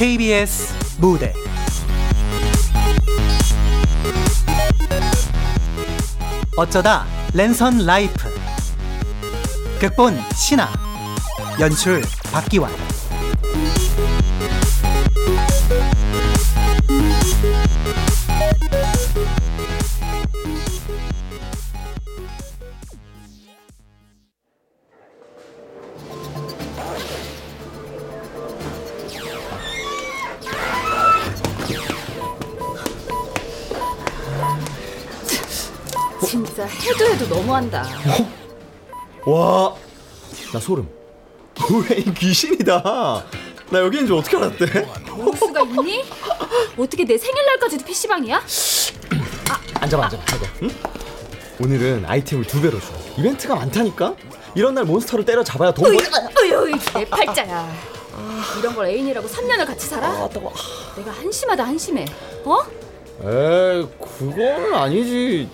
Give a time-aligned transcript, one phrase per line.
[0.00, 1.34] KBS 무대.
[6.56, 8.30] 어쩌다 랜선 라이프.
[9.78, 10.72] 극본 신하.
[11.60, 12.00] 연출
[12.32, 12.89] 박기환
[37.60, 37.84] 해도 너무한다.
[39.26, 39.74] 와,
[40.52, 40.88] 나 소름.
[41.90, 42.82] 왜 귀신이다.
[43.70, 44.88] 나 여기 있는 줄 어떻게 알았대?
[45.16, 46.04] 올 수가 있니?
[46.76, 48.42] 어떻게 내 생일날까지도 PC방이야?
[49.80, 50.46] 앉아봐, 앉아봐, 앉아.
[50.62, 50.70] 응?
[51.62, 52.86] 오늘은 아이템을 두 배로 줘.
[53.18, 54.14] 이벤트가 많다니까?
[54.54, 55.94] 이런 날 몬스터를 때려 잡아야 돈 벌.
[55.94, 57.72] 어휴, 내 팔자야.
[58.58, 60.08] 이런 걸 애인이라고 3년을 같이 살아?
[60.08, 60.28] 아.
[60.96, 62.06] 내가 한심하다 한심해.
[62.44, 62.58] 어?
[63.22, 65.48] 에이, 그건 아니지.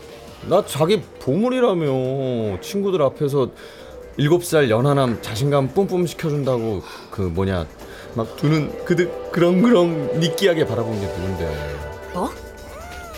[0.49, 2.61] 나 자기 보물이라며.
[2.61, 3.51] 친구들 앞에서
[4.17, 7.67] 일곱 살 연하남 자신감 뿜뿜 시켜준다고 그 뭐냐
[8.15, 11.77] 막두눈 그득 그렁그렁 느끼하게 바라본 게 누군데.
[12.15, 12.31] 뭐?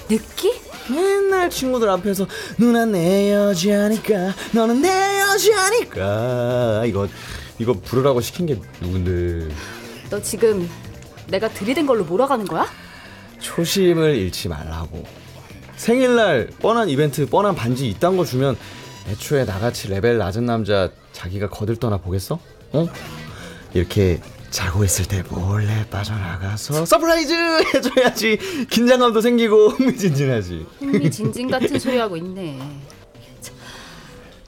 [0.08, 0.52] 느끼?
[0.90, 2.26] 맨날 친구들 앞에서
[2.58, 7.06] 누나 내 여자니까 너는 내 여자니까 이거
[7.58, 9.54] 이거 부르라고 시킨 게 누군데
[10.08, 10.66] 너 지금
[11.28, 12.66] 내가 들이댄 걸로 몰아가는 거야?
[13.38, 15.04] 초심을 잃지 말라고
[15.78, 18.56] 생일날 뻔한 이벤트 뻔한 반지 이딴 거 주면
[19.08, 22.38] 애초에 나같이 레벨 낮은 남자 자기가 거들떠나 보겠어?
[22.72, 22.86] 어?
[23.72, 24.20] 이렇게
[24.50, 27.32] 자고 있을 때 몰래 빠져나가서 surprise
[27.74, 32.58] 해줘야지 긴장감도 생기고 흥미진진하지 흥미진진 같은 소리 하고 있네.
[33.40, 33.52] 자,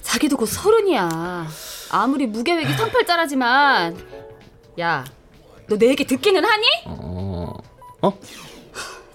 [0.03, 1.49] 자기도 곧 서른이야.
[1.91, 3.97] 아무리 무계획이 상팔자라지만
[4.81, 5.05] 야,
[5.69, 6.67] 너 내 얘기 듣기는 하니?
[6.87, 7.53] 어,
[8.03, 8.19] 어?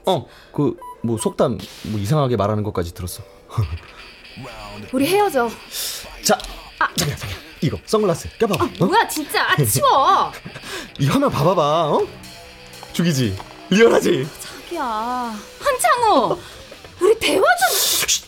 [0.05, 3.23] 어, 그, 뭐, 속담, 뭐, 이상하게 말하는 것까지 들었어.
[4.91, 5.49] 우리 헤어져.
[6.23, 6.37] 자,
[6.97, 7.37] 자기야, 자기야.
[7.61, 8.65] 이거, 선글라스, 껴봐봐.
[8.65, 8.69] 어?
[8.85, 10.31] 뭐야 진짜 아, 치워.
[10.99, 11.61] 이 화면 봐봐봐,
[11.91, 12.07] 어?
[12.93, 13.37] 죽이지?
[13.69, 14.27] 리얼하지?
[14.39, 14.83] 자기야
[15.59, 16.39] 한창호
[17.01, 18.25] 우리 대화 좀.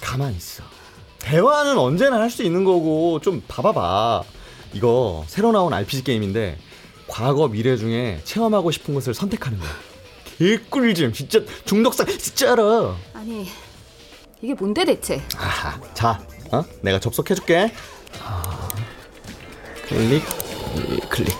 [0.00, 0.62] 가만히 있어.
[1.18, 4.22] 대화는 언제나 할 수 있는 거고, 좀 봐봐봐.
[4.74, 6.58] 이거, 새로 나온 RPG 게임인데,
[7.08, 9.70] 과거, 미래 중에 체험하고 싶은 것을 선택하는 거야.
[10.38, 12.96] 개꿀잼, 진짜 중독성, 진짜 알아.
[13.14, 13.48] 아니
[14.42, 15.22] 이게 뭔데 대체?
[15.36, 16.64] 아하, 자, 어?
[16.82, 17.72] 내가 접속해줄게.
[18.22, 18.68] 아,
[19.88, 20.22] 클릭,
[20.76, 21.34] 이, 클릭.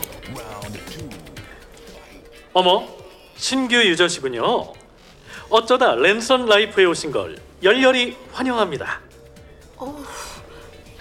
[2.52, 2.86] 어머,
[3.36, 4.72] 신규 유저시군요.
[5.50, 9.00] 어쩌다 랜선 라이프에 오신 걸 열렬히 환영합니다.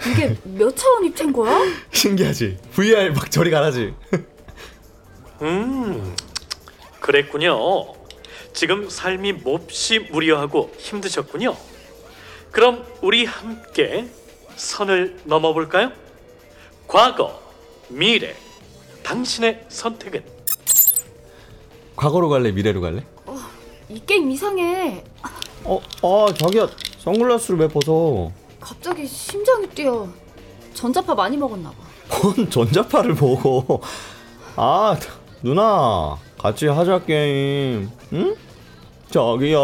[0.06, 1.58] 이게 몇 차원 입체인 거야?
[1.92, 2.58] 신기하지?
[2.72, 3.94] VR 막 저리 가라지.
[5.42, 6.14] 음,
[7.04, 7.92] 그랬군요.
[8.54, 11.54] 지금 삶이 몹시 무료하고 힘드셨군요.
[12.50, 14.08] 그럼 우리 함께
[14.56, 15.92] 선을 넘어볼까요?
[16.88, 17.42] 과거,
[17.88, 18.34] 미래,
[19.02, 20.24] 당신의 선택은
[21.94, 23.04] 과거로 갈래, 미래로 갈래?
[23.90, 25.04] 이 게임 이상해.
[25.64, 26.68] 어, 아, 자기야,
[27.00, 28.32] 선글라스를 왜 벗어?
[28.58, 30.08] 갑자기 심장이 뛰어.
[30.72, 31.76] 전자파 많이 먹었나 봐.
[32.22, 33.82] 뭔 전자파를 보고.
[34.56, 34.98] 아,
[35.44, 37.90] 누나, 같이 하자 게임.
[38.14, 38.34] 응?
[39.10, 39.58] 자기야.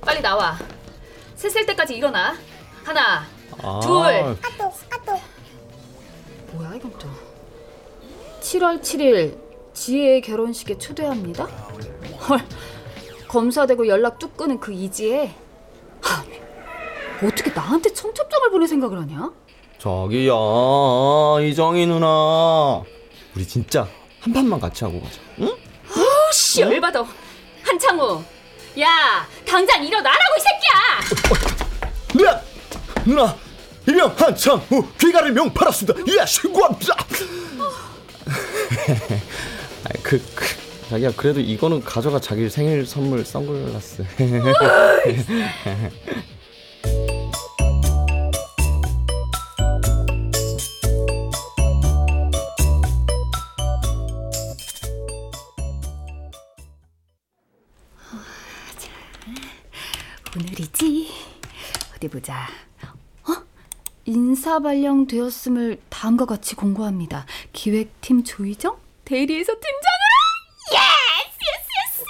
[0.00, 0.56] 빨리 나와.
[1.34, 2.36] 셋을 때까지 일어나.
[2.84, 3.24] 하나,
[3.60, 3.90] 아, 둘.
[6.52, 7.08] 뭐야 이건 또.
[8.40, 9.36] 7월 7일
[9.74, 11.46] 지혜의 결혼식에 초대합니다.
[12.28, 12.40] 헐.
[13.26, 15.34] 검사되고 연락 뚝 끊은 그 이지혜.
[16.00, 16.22] 하,
[17.26, 19.32] 어떻게 나한테 청첩장을 보낼 생각을 하냐?
[19.78, 20.32] 자기야,
[21.42, 22.84] 이정희 누나.
[23.34, 23.88] 우리 진짜
[24.20, 25.18] 한 판만 같이 하고 가자.
[25.40, 25.56] 응?
[26.32, 27.04] 씨 열받아.
[27.62, 28.22] 한창호.
[28.80, 31.00] 야, 당장 일어나라고 이 새끼야.
[32.14, 32.40] 누나!
[33.04, 33.36] 누나!
[33.86, 36.00] 일명 한창후 귀가를 명팔았습니다.
[36.08, 36.94] 예, 신고합니다.
[39.84, 40.44] 아이, 그, 그
[40.90, 44.04] 자기야 그래도 이거는 가져가 자기 생일 선물 선글라스.
[60.40, 61.08] 오늘이지.
[61.94, 62.46] 어디 보자.
[63.28, 63.32] 어?
[64.06, 67.26] 인사 발령 되었음을 다음과 같이 공고합니다.
[67.52, 70.72] 기획팀 조희정, 대리에서 팀장으로.
[70.72, 72.04] yes yes yes.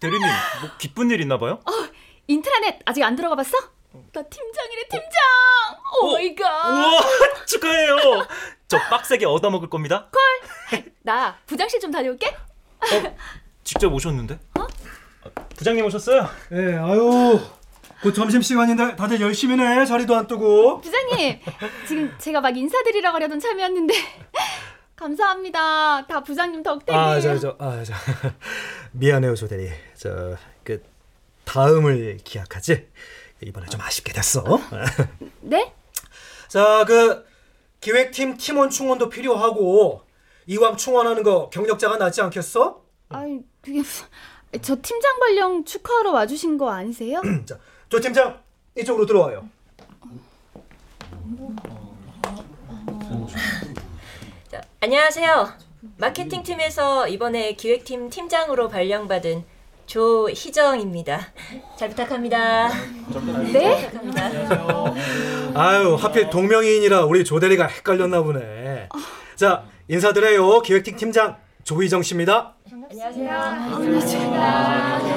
[0.00, 0.20] 대리님,
[0.62, 1.60] 뭐 기쁜 일 있나 봐요?
[2.26, 3.56] 인트라넷 아직 안 들어가 봤어?
[4.12, 5.10] 나 팀장이래 팀장.
[6.02, 6.70] Oh my God.
[6.70, 7.00] 우와,
[7.46, 7.96] 축하해요.
[8.66, 10.08] 저 빡세게 얻어먹을 겁니다.
[11.02, 12.34] 나 부장실 좀 다녀올게.
[13.62, 14.38] 직접 오셨는데?
[14.54, 14.66] 아,
[15.56, 16.28] 부장님 오셨어요?
[16.52, 17.40] 예, 아유,
[18.02, 19.84] 곧 점심 시간인데 다들 열심히네.
[19.84, 20.80] 자리도 안 뜨고.
[20.80, 21.38] 부장님,
[21.86, 23.94] 지금 제가 막 인사드리려고 하려던 참이었는데
[24.96, 26.06] 감사합니다.
[26.06, 27.00] 다 부장님 덕택이에요.
[27.04, 27.92] 아, 저, 저, 아, 저,
[28.92, 29.70] 미안해요, 조대리.
[29.96, 30.82] 저, 그
[31.44, 32.88] 다음을 기약하지.
[33.42, 34.44] 이번에 좀 아쉽게 됐어.
[35.40, 35.72] 네?
[36.48, 37.24] 자, 그
[37.80, 40.02] 기획팀 팀원 충원도 필요하고
[40.46, 42.82] 이왕 충원하는 거 경력자가 낫지 않겠어?
[43.08, 43.82] 아니 그게
[44.60, 47.22] 저 팀장 발령 축하하러 와주신 거 아니세요?
[47.46, 47.58] 자,
[47.90, 48.38] 조 팀장
[48.78, 49.48] 이쪽으로 들어와요.
[54.48, 55.48] 자, 안녕하세요.
[55.96, 59.44] 마케팅 팀에서 이번에 기획팀 팀장으로 발령받은
[59.86, 61.32] 조희정입니다.
[61.76, 62.68] 잘 부탁합니다.
[63.52, 63.90] 네?
[65.56, 68.88] 아유, 하필 동명이인이라 우리 조 대리가 헷갈렸나 보네.
[69.34, 70.60] 자, 인사드려요.
[70.60, 72.54] 기획팀 팀장 조희정 씨입니다.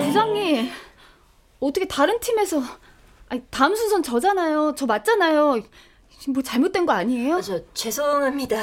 [0.07, 0.71] 부장님
[1.67, 2.61] 어떻게 다른 팀에서
[3.29, 4.75] 아니 다음 순서는 저잖아요.
[4.77, 5.61] 저 맞잖아요.
[6.19, 7.35] 지금 뭐 잘못된 거 아니에요?
[7.37, 8.57] 아, 저 죄송합니다.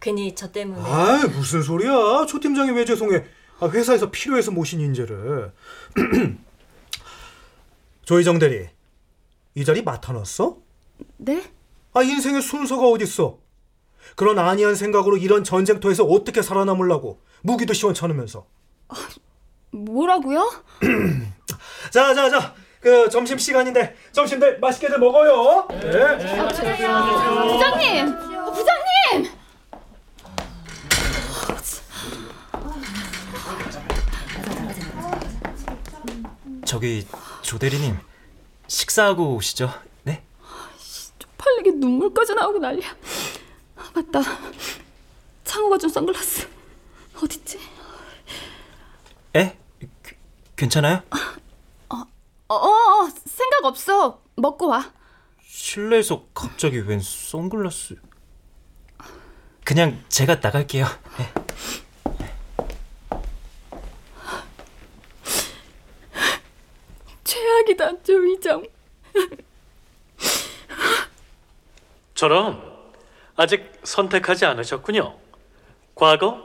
[0.00, 0.80] 괜히 저 때문에.
[0.84, 2.26] 아 무슨 소리야?
[2.26, 3.24] 조 팀장이 왜 죄송해?
[3.60, 5.52] 아, 회사에서 필요해서 모신 인재를.
[8.04, 8.68] 조희정 대리,
[9.54, 10.58] 이 자리 맡아놨어?
[11.16, 11.42] 네?
[11.92, 13.38] 아 인생의 순서가 어딨어?
[14.14, 18.46] 그런 안이한 생각으로 이런 전쟁터에서 어떻게 살아남으려고 무기도 시원찮으면서.
[19.70, 20.50] 뭐라고요?
[21.90, 22.54] 자, 자, 자.
[22.80, 25.66] 그 점심 시간인데 점심들 맛있게들 먹어요.
[25.70, 26.18] 네.
[26.18, 28.14] 부장님!
[28.14, 29.30] 어, 부장님!
[36.64, 37.06] 저기
[37.42, 37.96] 조 대리님
[38.68, 39.72] 식사하고 오시죠.
[40.04, 40.22] 네?
[41.38, 42.88] 팔리게 눈물까지 나오고 난리야.
[43.76, 44.20] 아, 맞다.
[45.44, 46.48] 창호가 준 선글라스
[47.22, 47.58] 어딨지?
[49.36, 49.54] 에?
[50.02, 50.14] 그,
[50.56, 51.02] 괜찮아요?
[51.90, 51.96] 어,
[52.48, 54.22] 어, 어, 생각 없어.
[54.36, 54.90] 먹고 와.
[55.42, 57.96] 실내에서 갑자기 웬 선글라스?
[59.62, 60.86] 그냥 제가 나갈게요.
[61.18, 61.32] 네.
[67.24, 68.64] 최악이다, 조이정.
[72.14, 72.62] 저런
[73.34, 75.18] 아직 선택하지 않으셨군요.
[75.94, 76.42] 과거,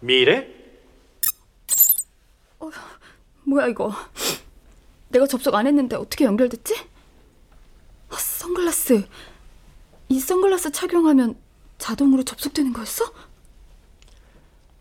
[0.00, 0.61] 미래,
[3.44, 3.92] 뭐야 이거?
[5.08, 6.74] 내가 접속 안 했는데 어떻게 연결됐지?
[8.10, 9.06] 아, 선글라스.
[10.08, 11.36] 이 선글라스 착용하면
[11.78, 13.04] 자동으로 접속되는 거였어?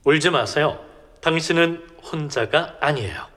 [0.03, 0.83] 울지 마세요.
[1.21, 3.27] 당신은 혼자가 아니에요.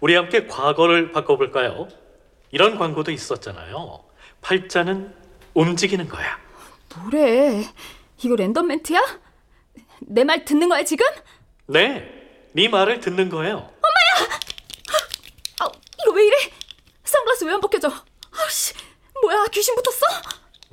[0.00, 1.88] 우리 함께 과거를 바꿔볼까요?
[2.50, 4.04] 이런 광고도 있었잖아요.
[4.40, 5.14] 팔자는
[5.54, 6.38] 움직이는 거야.
[6.96, 7.64] 뭐래?
[8.22, 9.00] 이거 랜덤 멘트야?
[10.00, 11.06] 내 말 듣는 거야 지금?
[11.66, 12.10] 네,
[12.52, 13.70] 네 말을 듣는 거예요.
[16.14, 16.36] 왜 이래?
[17.04, 17.90] 선글라스 왜 안 벗겨져?
[18.32, 18.74] 아씨,
[19.22, 20.06] 뭐야 귀신 붙었어?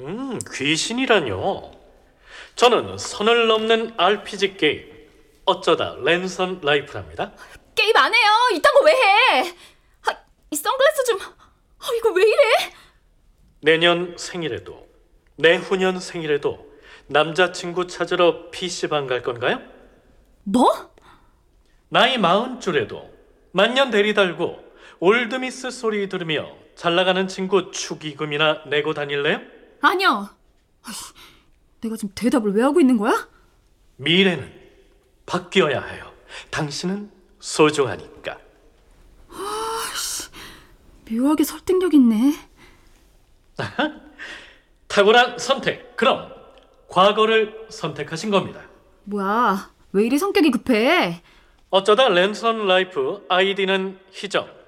[0.02, 1.72] 음, 귀신이라뇨.
[2.56, 4.92] 저는 선을 넘는 RPG 게임
[5.46, 7.34] 어쩌다 랜선 라이프랍니다.
[7.76, 8.24] 게임 안 해요.
[8.54, 9.54] 이딴 거 왜 해?
[10.08, 10.16] 아,
[10.52, 11.20] 이 선글라스 좀.
[11.22, 12.74] 아, 이거 왜 이래?
[13.62, 14.88] 내년 생일에도
[15.38, 16.72] 내후년 생일에도
[17.08, 19.60] 남자친구 찾으러 PC방 갈 건가요?
[20.44, 20.92] 뭐?
[21.90, 23.12] 나이 마흔 줄에도
[23.52, 24.71] 만년 대리 달고
[25.06, 29.42] 올드미스 소리 들으며 잘 나가는 친구 축의금이나 내고 다닐래요?
[29.82, 31.14] 아이씨,
[31.82, 33.28] 내가 지금 대답을 왜 하고 있는 거야?
[33.96, 34.54] 미래는
[35.26, 36.14] 바뀌어야 해요.
[36.52, 38.38] 당신은 소중하니까.
[41.10, 42.34] 묘하게 설득력 있네.
[44.88, 45.98] 탁월한 선택.
[45.98, 46.32] 그럼
[46.88, 48.62] 과거를 선택하신 겁니다.
[49.06, 49.72] 뭐야?
[49.94, 51.24] 왜 이리 성격이 급해?
[51.72, 54.61] 어쩌다 랜선 라이프 아이디는 희정.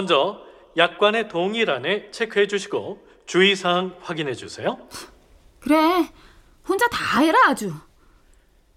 [0.00, 0.40] 먼저
[0.76, 4.78] 약관의 동일안에 체크해 주시고 주의사항 확인해 주세요.
[5.58, 6.08] 그래.
[6.66, 7.72] 혼자 다 해라 아주.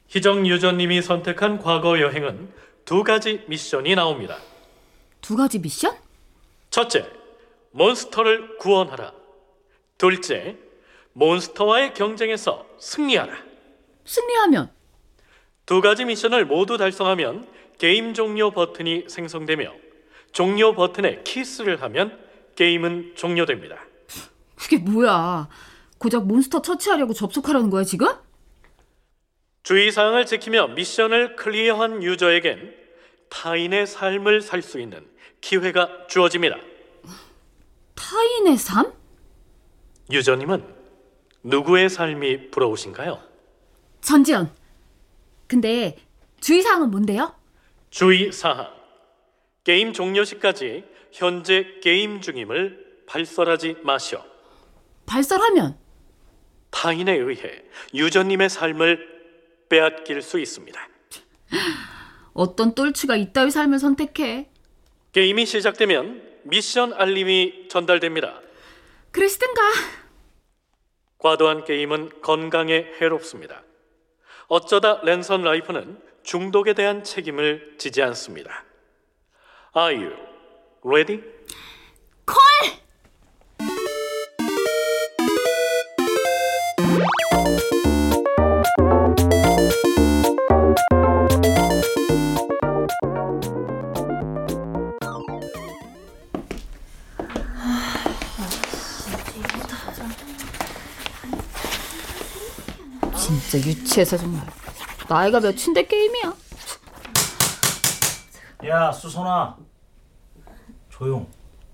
[0.08, 2.51] 희정 유저님이 선택한 과거 여행은
[2.84, 4.38] 두 가지 미션이 나옵니다.
[5.22, 5.96] 두 가지 미션?
[6.72, 7.08] 첫째,
[7.72, 9.13] 몬스터를 구원하라.
[10.00, 10.58] 둘째,
[11.13, 13.38] 몬스터와의 경쟁에서 승리하라.
[14.03, 14.72] 승리하면
[15.67, 19.82] 두 가지 미션을 모두 달성하면 게임 종료 버튼이 생성되며
[20.33, 22.19] 종료 버튼에 키스를 하면
[22.55, 23.77] 게임은 종료됩니다.
[24.55, 25.47] 그게 뭐야?
[25.97, 28.07] 고작 몬스터 처치하려고 접속하라는 거야 지금?
[29.63, 32.73] 주의사항을 지키며 미션을 clear한 유저에겐
[33.29, 35.07] 타인의 삶을 살 수 있는
[35.39, 36.57] 기회가 주어집니다.
[37.95, 38.91] 타인의 삶?
[40.11, 40.63] 유저님은
[41.43, 43.19] 누구의 삶이 부러우신가요?
[44.01, 44.51] 전지현.
[45.47, 45.97] 근데
[46.41, 47.33] 주의사항은 뭔데요?
[47.89, 48.67] 주의 사항.
[49.63, 54.24] 게임 종료 시까지 현재 게임 중임을 발설하지 마시오.
[55.05, 55.77] 발설하면
[56.70, 59.13] 타인에 의해 유저님의 삶을
[59.70, 60.89] 빼앗길 수 있습니다.
[62.34, 64.50] 어떤 똘추가 이따위 삶을 선택해?
[65.12, 68.41] 게임이 시작되면 미션 알림이 전달됩니다.
[69.12, 69.62] 그러시든가.
[71.20, 73.63] 과도한 게임은 건강에 해롭습니다.
[74.48, 78.65] 어쩌다 랜선 라이프는 중독에 대한 책임을 지지 않습니다.
[79.75, 80.12] Are you
[80.84, 81.24] ready?
[103.18, 104.46] 진짜 유치해서 정말.
[105.10, 106.42] 나이가 몇인데 게임이야?
[108.74, 109.56] 야 수선아
[110.89, 111.30] 조용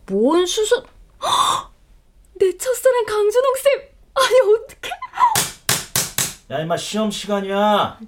[0.08, 0.84] 뭔 수선?
[1.24, 1.72] 헉!
[2.36, 3.90] 내 첫사랑 강준홍 쌤.
[4.16, 4.92] 아니 어떡해?
[6.52, 8.00] 야 임마 시험 시간이야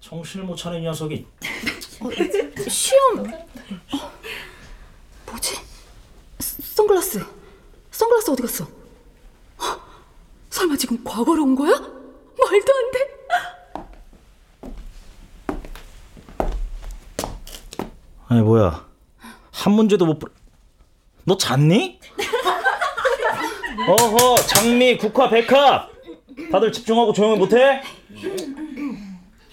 [0.00, 1.24] 정신을 못 차린 녀석이
[2.68, 3.20] 시험.
[3.20, 4.12] 어,
[5.26, 5.54] 뭐지?
[6.40, 7.24] 스- 선글라스.
[7.92, 8.66] 선글라스 어디 갔어?
[9.62, 9.80] 헉!
[10.50, 11.70] 설마 지금 과거로 온 거야?
[11.70, 13.19] 말도 안 돼.
[18.30, 18.86] 아니 뭐야
[19.50, 20.30] 한 문제도 못 풀...
[21.24, 21.98] 너 잤니?
[23.88, 25.90] 어허 장미 국화 백합
[26.52, 27.82] 다들 집중하고 조용히 못해?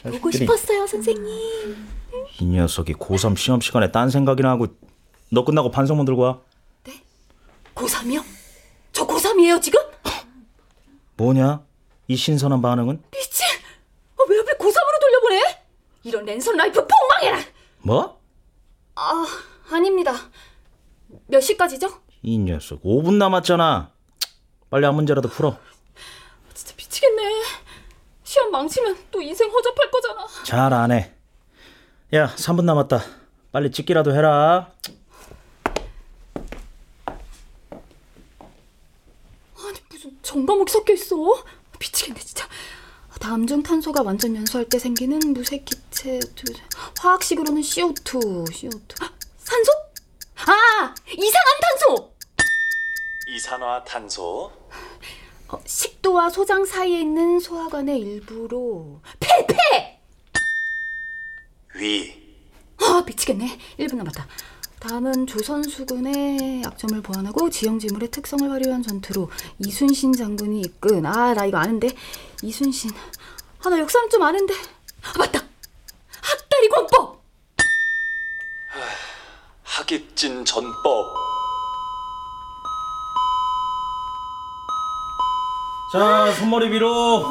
[0.04, 1.88] 보고 싶었어요, 선생님.
[2.40, 4.68] 이 녀석이 고3 시험 시간에 딴 생각이나 하고
[5.32, 6.40] 너 끝나고 반성문 들고 와
[7.76, 8.24] 고3이요?
[8.94, 9.80] 저 고3이에요, 지금?
[11.16, 11.64] 뭐냐?
[12.08, 13.02] 이 신선한 반응은?
[13.12, 13.46] 미친!
[14.18, 15.42] 어, 왜 하필 고3으로 돌려보내?
[16.04, 17.44] 이런 랜선 라이프 폭망해라!
[17.80, 18.17] 뭐?
[19.00, 19.26] 아,
[19.72, 20.14] 아닙니다.
[21.28, 22.02] 몇 시까지죠?
[22.24, 23.92] 이 녀석 5분 남았잖아
[24.72, 25.58] 빨리 한 문제라도 풀어
[26.54, 27.44] 진짜 미치겠네.
[28.24, 30.26] 시험 망치면 또 인생 허접할 거잖아.
[30.44, 31.14] 잘 안 해
[32.14, 33.02] 야 3분 남았다
[33.52, 34.72] 빨리 찍기라도 해라
[39.58, 41.16] 아니 무슨 전과목이 섞여 있어?
[41.80, 42.47] 미치겠네 진짜.
[43.28, 46.54] 다음 중 탄소가 완전 연소할 때 생기는 무색 기체 두-
[46.98, 49.12] 화학식으로는 CO2, CO2.
[49.40, 49.72] 산소?
[50.46, 52.10] 아 이상한 탄소.
[53.28, 54.50] 이산화 탄소,
[55.50, 60.00] 어, 식도와 소장 사이에 있는 소화관의 일부로 폐 폐.
[61.76, 62.38] 위,
[62.78, 63.60] 아 미치겠네.
[63.80, 64.26] 1분 남았다.
[64.80, 69.30] 다음은 조선수군의 약점을 보완하고 지형지물의 특성을 활용한 전투로
[69.60, 71.06] 이순신 장군이 이끈.
[71.06, 71.90] 아 나 이거 아는데?
[72.44, 72.92] 이순신.
[73.66, 74.54] 아 나 역사는 좀 아는데?
[74.54, 75.40] 아, 맞다!
[76.22, 77.18] 학다리 권법!
[79.64, 81.14] 하객진 전법,
[85.94, 87.24] 자 손머리 위로.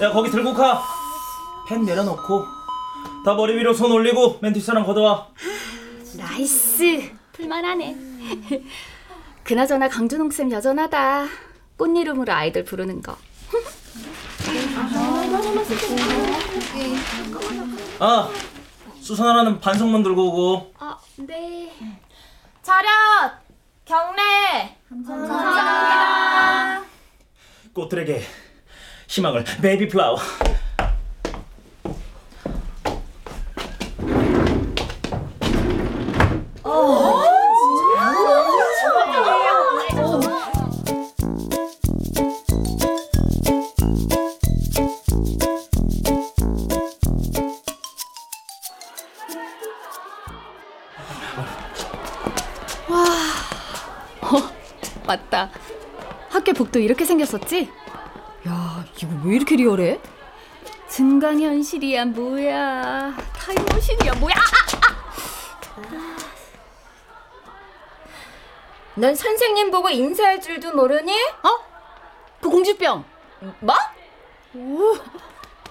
[0.00, 2.46] 야 거기 들국화 펜 내려놓고.
[3.24, 5.26] 다 머리 위로 손 올리고 맨 뒷사람 걷어와
[6.16, 7.96] nice 풀만하네
[9.44, 11.26] 그나저나 강준홍 쌤 여전하다
[11.76, 13.16] 꽃 이름으로 아이들 부르는 거
[17.98, 18.30] 아
[19.00, 21.72] 수선화 너는 반성문 들고 오고 아, 네.
[22.62, 22.88] 차렷!
[23.84, 24.76] 경례!
[24.88, 26.84] 감사합니다.
[27.72, 28.22] 꽃들에게
[29.06, 30.18] 희망을 베이비 플라워
[56.56, 57.70] 복도 이렇게 생겼었지?
[58.48, 60.00] 야, 이거 왜 이렇게 리얼해?
[60.88, 63.16] 증강현실이야, 뭐야.
[63.36, 64.34] 타임머신이야, 뭐야.
[64.34, 66.16] 아,
[68.94, 71.12] 넌 선생님 보고 인사할 줄도 모르니?
[71.42, 71.48] 어?
[72.40, 73.04] 그 공주병.
[73.60, 73.74] 뭐?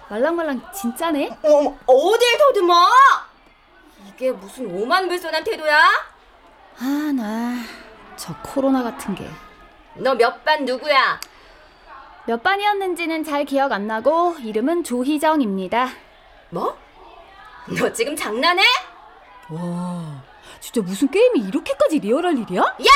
[0.09, 1.37] 말랑말랑 진짜네?
[1.43, 2.75] 어머, 어딜 더듬어?
[4.07, 5.79] 이게 무슨 오만 불손한 태도야?
[6.79, 7.55] 아, 나.
[8.15, 9.27] 저 코로나 같은 게.
[9.95, 11.19] 너 몇 반 누구야?
[12.27, 15.89] 몇 반이었는지는 잘 기억 안 나고, 이름은 조희정입니다.
[16.49, 16.77] 뭐?
[17.67, 18.63] 너 지금 장난해?
[19.49, 20.21] 와,
[20.59, 22.61] 진짜 무슨 게임이 이렇게까지 리얼할 일이야?
[22.61, 22.91] 야!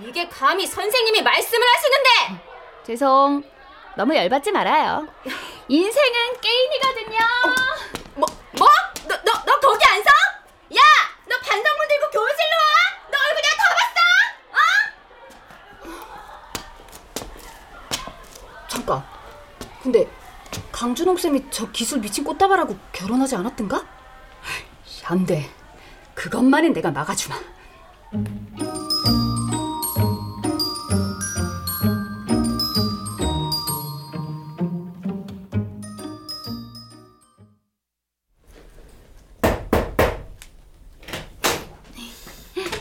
[0.00, 2.44] 이게 감히 선생님이 말씀을 하시는데!
[2.84, 3.42] 죄송.
[3.96, 5.06] 너무 열받지 말아요.
[5.68, 7.18] 인생은 게임이거든요.
[8.14, 8.26] 뭐?
[8.52, 8.68] 뭐?
[9.08, 10.10] 너, 너, 너 거기 안 서?
[10.76, 10.80] 야!
[11.26, 12.72] 너 반성문 들고 교실로 와!
[13.10, 14.00] 너 얼굴 내가 다 봤어!
[14.52, 14.58] 어?
[18.82, 19.04] 잠깐.
[19.82, 20.08] 근데
[20.72, 23.86] 강준홍 쌤이 저 기술 미친 꽃다발하고 결혼하지 않았던가?
[25.04, 25.48] 안 돼.
[26.14, 27.36] 그것만은 내가 막아주마.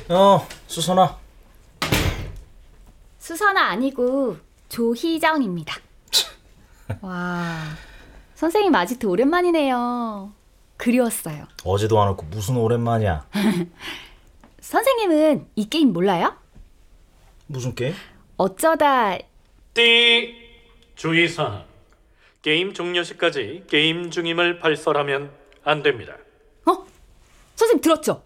[0.10, 1.18] 어, 수선아.
[3.20, 5.91] 수선아 아니고 조희정입니다.
[7.02, 7.58] 와,
[8.36, 10.34] 선생님 아직도 오랜만이네요.
[10.78, 11.46] 그리웠어요.
[11.64, 13.28] 어제도 안 왔고 무슨 오랜만이야.
[14.60, 16.36] 선생님은 이 게임 몰라요?
[17.48, 17.94] 무슨 게임?
[18.38, 19.18] 어쩌다
[19.74, 20.34] 띠
[20.96, 21.66] 주의사항
[22.42, 25.32] 게임 종료 시까지 게임 중임을 발설하면
[25.64, 26.16] 안 됩니다.
[26.66, 26.86] 어?
[27.56, 28.24] 선생님 들었죠?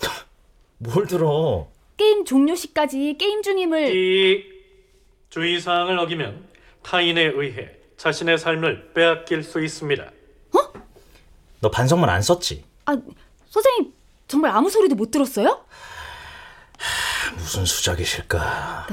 [0.78, 1.68] 뭘 들어?
[1.96, 4.44] 게임 종료 시까지 게임 중임을 띠
[5.30, 6.48] 주의사항을 어기면
[6.82, 10.10] 타인에 의해 자신의 삶을 빼앗길 수 있습니다.
[11.60, 12.64] 너 반성문 안 썼지?
[12.86, 12.96] 아
[13.50, 13.92] 선생님
[14.28, 15.64] 정말 아무 소리도 못 들었어요?
[17.34, 18.86] 무슨 수작이실까?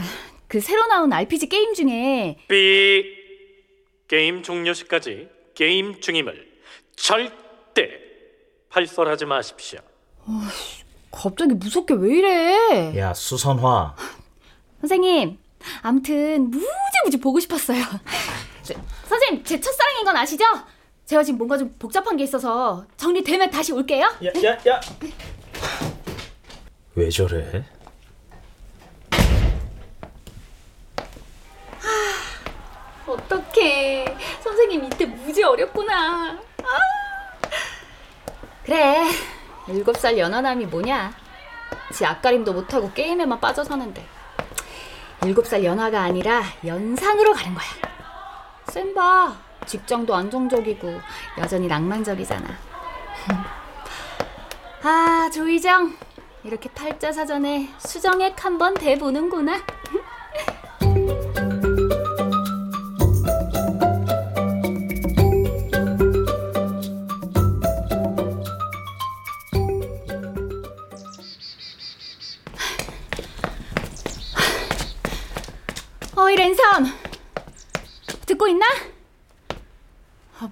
[0.48, 3.04] 그 새로 나온 RPG 게임 중에 삐
[4.08, 6.48] 게임 종료 시까지 게임 중임을
[6.96, 7.90] 절대
[8.70, 9.80] 발설하지 마십시오.
[11.12, 12.98] 갑자기 무섭게 왜 이래?
[12.98, 13.96] 야, 수선화.
[14.82, 15.38] 선생님
[15.84, 16.66] 아무튼 무지
[17.06, 17.84] 무지 보고 싶었어요.
[18.66, 18.74] 저,
[19.08, 20.44] 선생님 제 첫사랑인 건 아시죠?
[21.06, 24.06] 제가 지금 뭔가 좀 복잡한 게 있어서 정리되면 다시 올게요.
[24.24, 24.82] 야, 야, 야.
[26.96, 27.64] 왜 저래?
[33.06, 34.18] 어떡해.
[34.42, 36.32] 선생님 이때 무지 어렵구나.
[36.64, 36.68] 아.
[38.66, 39.06] 그래.
[39.68, 41.14] 일곱 살 연하남이 뭐냐.
[41.94, 44.04] 지 앞가림도 못하고 게임에만 빠져 사는데.
[45.24, 47.85] 일곱 살 연하가 아니라 연상으로 가는 거야.
[48.76, 49.34] 쌤 봐.
[49.66, 51.00] 직장도 안정적이고
[51.38, 52.44] 여전히 낭만적이잖아.
[54.84, 55.96] 아, 조이정.
[56.44, 59.62] 이렇게 팔자 사전에 수정액 한번 대보는구나.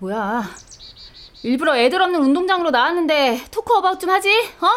[0.08, 0.44] 뭐야
[1.44, 4.68] 일부러 애들 없는 운동장으로 나왔는데 talk about 좀 하지 어?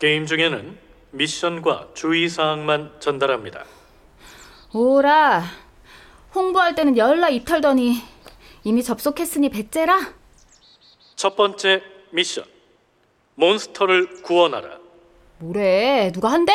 [0.00, 0.76] 게임 중에는
[1.12, 3.64] 미션과 주의사항만 전달합니다.
[4.72, 5.44] 오라
[6.34, 8.02] 홍보할 때는 열나 입털더니
[8.64, 9.96] 이미 접속했으니 배째라
[11.14, 11.80] 첫 번째
[12.10, 12.44] 미션
[13.36, 14.78] monster를 구원하라.
[15.38, 16.52] 뭐래 누가 한대?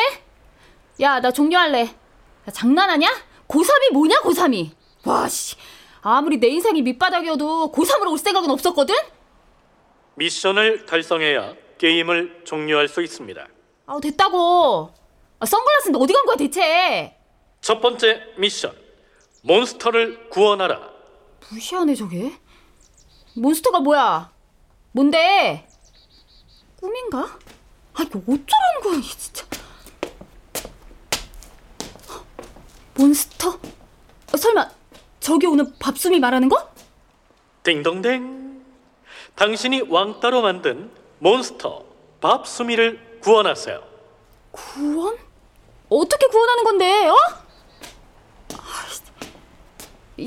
[1.00, 3.08] 야 나 종료할래 야, 장난하냐?
[3.48, 4.72] 고3이 뭐냐 고3이
[5.06, 5.56] 와 씨
[6.02, 8.94] 아무리 내 인생이 밑바닥이어도 고3으로 올 생각은 없었거든?
[10.14, 13.46] 미션을 달성해야 게임을 종료할 수 있습니다.
[13.86, 14.92] 아우 됐다고
[15.38, 17.16] 아, 선글라스인데 어디 간 거야 대체
[17.60, 18.72] 첫 번째 미션
[19.42, 20.90] 몬스터를 구원하라.
[21.50, 22.32] 무시하네 저게
[23.34, 24.30] 몬스터가 뭐야
[24.92, 25.66] 뭔데
[26.78, 27.38] 꿈인가?
[27.94, 29.46] 아 이거 어쩌라는 거야 이게 진짜
[32.08, 32.24] 헉,
[32.96, 33.48] 몬스터?
[33.50, 34.70] 어, 설마
[35.30, 36.68] 저기 오는 밥숨이 말하는 거?
[37.62, 38.64] 딩동댕.
[39.36, 40.90] 당신이 왕따로 만든
[41.20, 41.84] 몬스터
[42.20, 43.80] 밥수미를 구원하세요.
[44.50, 45.16] 구원?
[45.88, 47.14] 어떻게 구원하는 건데 어?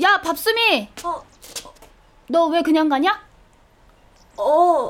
[0.00, 1.22] 야 밥숨이 어,
[2.28, 3.22] 너 왜 그냥 가냐?
[4.38, 4.86] 어,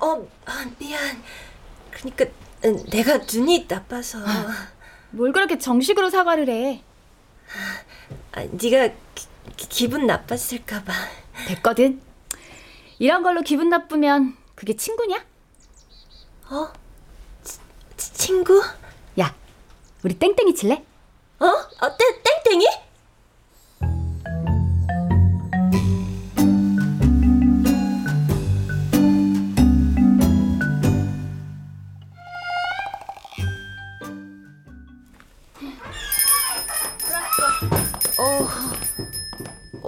[0.00, 1.22] 어, 아, 미안.
[1.90, 2.24] 그러니까
[2.64, 4.20] 음, 내가 눈이 나빠서.
[5.10, 6.82] 뭘 그렇게 정식으로 사과를 해
[8.32, 8.94] 아, 네가
[9.56, 10.92] 기, 기분 나빴을까봐.
[11.48, 12.00] 됐거든
[12.98, 15.24] 이런 걸로 기분 나쁘면 그게 친구냐?
[16.50, 16.72] 어?
[17.42, 17.58] 치,
[17.96, 18.62] 치- 친구?
[19.18, 19.34] 야
[20.04, 20.84] 우리 땡땡이 칠래?
[21.40, 21.46] 어?
[21.80, 22.04] 어때?
[22.44, 22.66] 땡땡이?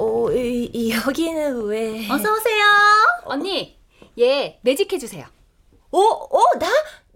[0.03, 2.09] 어, 이, 이 여기는 왜?
[2.11, 2.65] 어서 오세요.
[3.25, 3.79] 언니,
[4.19, 5.25] 얘 매직 해 주세요.
[5.93, 6.67] 어, 어, 나?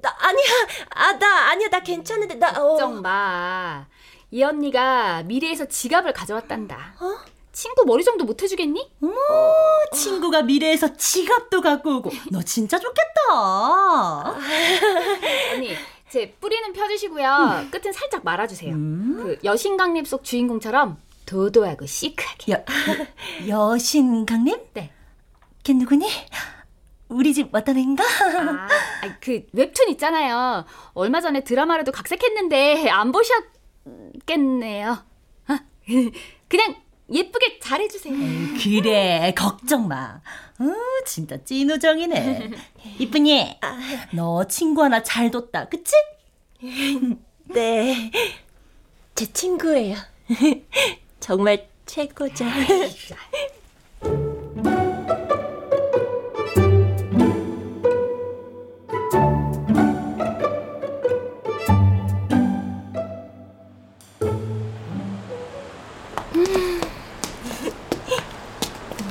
[0.00, 0.44] 나 아니야.
[0.90, 1.68] 아, 나 아니야.
[1.68, 2.68] 나 괜찮은데 나 어.
[2.68, 3.86] 걱정 마.
[4.30, 6.94] 이 언니가 미래에서 지갑을 가져왔단다.
[7.00, 7.18] 어?
[7.52, 8.92] 친구 머리 정도 못 해주겠니?
[9.02, 9.14] 어머,
[9.92, 12.10] 친구가 미래에서 지갑도 갖고 오고.
[12.30, 14.36] 너 진짜 좋겠다.
[15.54, 15.74] 언니,
[16.08, 17.66] 제 뿌리는 펴주시고요.
[17.72, 18.72] 끝은 살짝 말아주세요.
[18.74, 22.52] 그 여신강림 속 주인공처럼 도도하고 시크하게.
[22.52, 22.64] 여,
[23.48, 24.58] 여신 강림?
[24.72, 24.90] 네.
[25.62, 26.08] 걔 누구니?
[27.08, 28.04] 우리 집 왔던 애인가?
[28.04, 28.68] 아,
[29.20, 30.64] 그 웹툰 있잖아요.
[30.94, 35.04] 얼마 전에 드라마로도 각색했는데 안 보셨겠네요.
[35.48, 35.60] 아,
[36.48, 36.76] 그냥
[37.12, 38.14] 예쁘게 잘해주세요.
[38.62, 40.20] 그래, 걱정 마.
[40.58, 40.64] 어,
[41.04, 42.50] 진짜 찐우정이네.
[42.98, 43.58] 이쁜이,
[44.12, 45.92] 너 친구 하나 잘 뒀다, 그치?
[47.44, 48.10] 네.
[49.14, 49.96] 제 친구예요.
[51.20, 52.44] 정말 최고죠.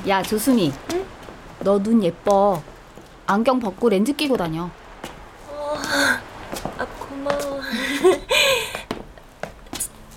[0.08, 0.72] 야, 조수미.
[1.62, 2.62] 너 눈 예뻐.
[3.26, 4.70] 안경 벗고 렌즈 끼고 다녀.
[5.50, 7.62] 아, 고마워.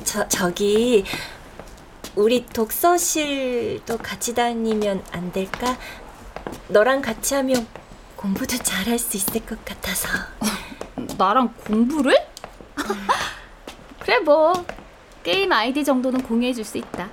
[0.05, 1.05] 저, 저기,
[2.19, 5.79] 우리 독서실도 같이 다니면 안 될까?
[6.67, 7.65] 너랑 같이 하면
[8.17, 10.09] 공부도 잘할 수 있을 것 같아서.
[11.17, 12.17] 나랑 공부를?
[14.01, 14.53] 그래 뭐
[15.23, 17.09] 게임 아이디 정도는 공유해 줄 수 있다.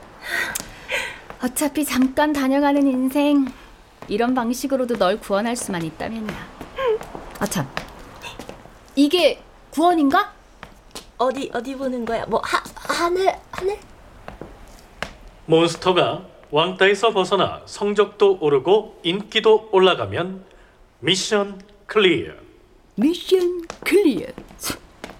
[1.43, 3.45] 어차피 잠깐 다녀가는 인생
[4.07, 6.33] 이런 방식으로도 널 구원할 수만 있다면야.
[7.37, 7.69] 아참
[8.95, 10.33] 이게 구원인가?
[11.19, 12.25] 어디, 어디 보는 거야?
[12.25, 13.77] 뭐, 하, 하늘, 하늘?
[15.47, 20.43] monster가 왕따에서 벗어나 성적도 오르고 인기도 올라가면
[20.99, 22.33] 미션 clear.
[22.95, 24.27] 미션 clear.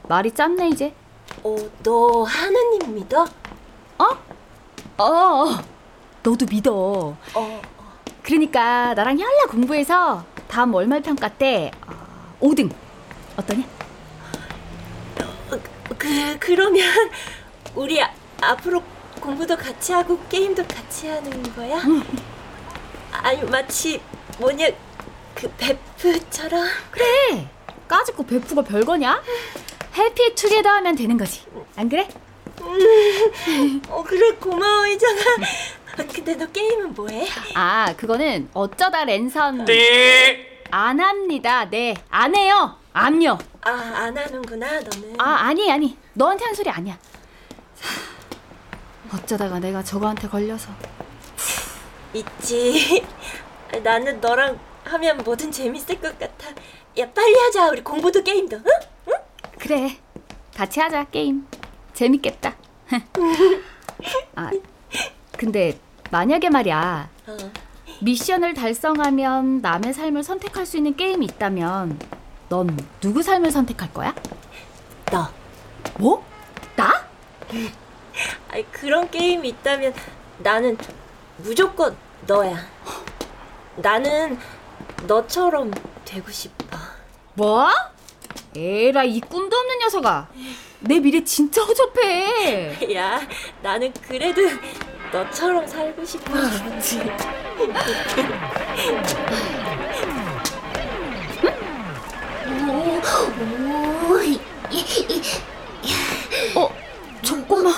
[0.08, 0.94] 말이 짧네 이제.
[1.44, 3.26] 어, 너 하느님 믿어?
[3.98, 5.46] 어, 어,
[6.24, 7.16] 너도 믿어.
[7.36, 7.62] 어,
[8.24, 12.72] 그러니까 나랑 열라 공부해서 다음 월말 평가 때 어, 5등
[13.38, 13.64] 어떠냐?
[15.98, 16.84] 그, 그러면
[17.76, 18.12] 우리 아,
[18.42, 18.82] 앞으로
[19.26, 21.82] 공부도 같이 하고 게임도 같이 하는 거야?
[23.12, 24.00] 아니, 마치
[24.38, 24.68] 뭐냐,
[25.34, 26.68] 그 베프처럼?
[26.92, 27.50] 그래
[27.88, 29.22] 까짓거 베프가 별거냐?
[29.96, 31.42] 해피 투게더 하면 되는 거지
[31.76, 32.08] 안 그래?
[33.90, 35.22] 어, 그래, 고마워, 이정아.
[36.14, 37.28] 근데 너 게임은 뭐해?
[37.56, 40.46] 아 그거는 어쩌다 랜선 띠!
[40.70, 45.16] 안 합니다 네안 해요 암요 아, 안 하는구나, 너는.
[45.20, 46.98] 아 아니 아니 너한테 한 소리 아니야
[49.16, 50.72] 어쩌다가 내가 저거한테 걸려서
[52.14, 53.06] 있지.
[53.84, 56.50] 나는 너랑 하면 뭐든 재밌을 것 같아.
[56.98, 57.70] 야, 빨리 하자.
[57.70, 58.58] 우리 공부도 게임도.
[58.58, 59.14] 응?
[59.66, 59.98] 그래
[60.54, 61.48] 같이 하자 게임
[61.94, 62.56] 재밌겠다
[64.36, 64.52] 아
[65.38, 65.80] 근데
[66.12, 67.38] 만약에 말이야 어.
[68.02, 71.98] 미션을 달성하면 남의 삶을 선택할 수 있는 게임이 있다면
[72.50, 74.14] 넌 누구 삶을 선택할 거야?
[78.86, 79.96] 그런 게임이 있다면
[80.38, 80.78] 나는
[81.38, 82.56] 무조건 너야.
[83.78, 84.38] 나는
[85.08, 85.72] 너처럼
[86.06, 86.78] 되고 싶어.
[87.34, 87.68] 뭐?
[88.56, 90.28] 에라 이 꿈도 없는 녀석아
[90.82, 93.28] 내 미래 진짜 허접해 야,
[93.64, 94.42] 나는 그래도
[95.12, 96.32] 너처럼 살고 싶어.
[96.38, 97.02] 그렇지.
[106.56, 106.70] 어?
[107.24, 107.74] 잠깐만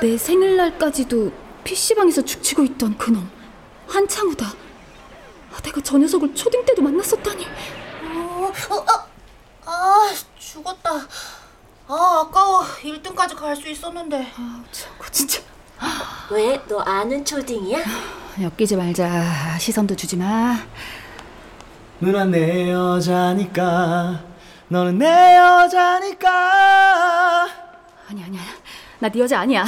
[0.00, 1.30] 내 생일날까지도
[1.64, 3.30] PC방에서 죽치고 있던 그놈
[3.86, 7.46] 한창우다 아, 내가 저 녀석을 초딩 때도 만났었다니
[8.14, 8.52] 어,
[9.66, 10.90] 아, 죽었다.
[11.86, 12.62] 아, 아까워.
[12.82, 14.32] 1등까지 갈 수 있었는데.
[14.36, 15.40] 아, 저거 진짜
[16.30, 16.60] 왜?
[16.68, 17.78] 너 아는 초딩이야?
[18.40, 20.56] 엮이지 말자 시선도 주지 마
[22.00, 24.20] 누나 내 여자니까
[24.68, 26.28] 너는 내 여자니까
[28.08, 28.40] 아니야 아니야
[29.00, 29.64] 나 네 여자 아니야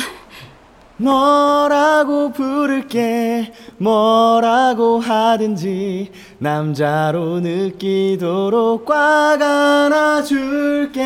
[1.03, 11.01] 너라고 부를게 뭐라고 하든지 남자로 느끼도록 꽉 안아줄게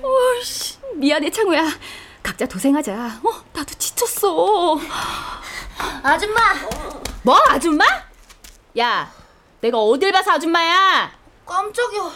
[0.00, 1.64] 오이씨 미안해 창우야
[2.22, 2.92] 각자 도생하자
[3.24, 4.78] 어 나도 지쳤어
[6.04, 6.40] 아줌마!
[7.22, 7.84] 뭐 아줌마?
[8.78, 9.10] 야
[9.60, 11.10] 내가 어딜 봐서 아줌마야
[11.44, 12.10] 깜짝이야.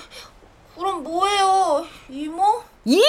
[0.76, 1.84] 그럼 뭐예요?
[2.08, 2.62] 이모?
[2.84, 3.02] 이모?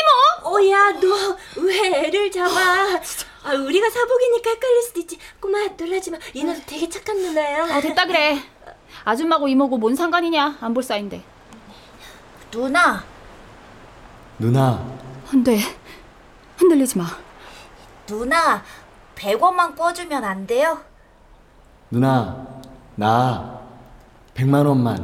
[0.43, 2.99] 어, 야, 너 왜 애를 잡아?
[3.47, 5.17] 아, 우리가 사복이니까 헷갈릴 수도 있지.
[5.39, 6.17] 꼬마, 놀라지 마.
[6.33, 7.63] 리나도 되게 착한 누나야.
[7.75, 8.37] 아 됐다 그래
[9.05, 11.23] 아줌마고 이모고 뭔 상관이냐 안 볼 사이인데
[12.51, 13.03] 누나.
[14.39, 14.85] 누나
[15.31, 15.59] 안 돼
[16.57, 17.05] 흔들리지 마
[18.07, 18.63] 누나
[19.15, 20.79] 100원만 꿔주면 안 돼요?
[21.89, 22.45] 누나
[22.95, 23.61] 나
[24.35, 24.97] 100만 원만.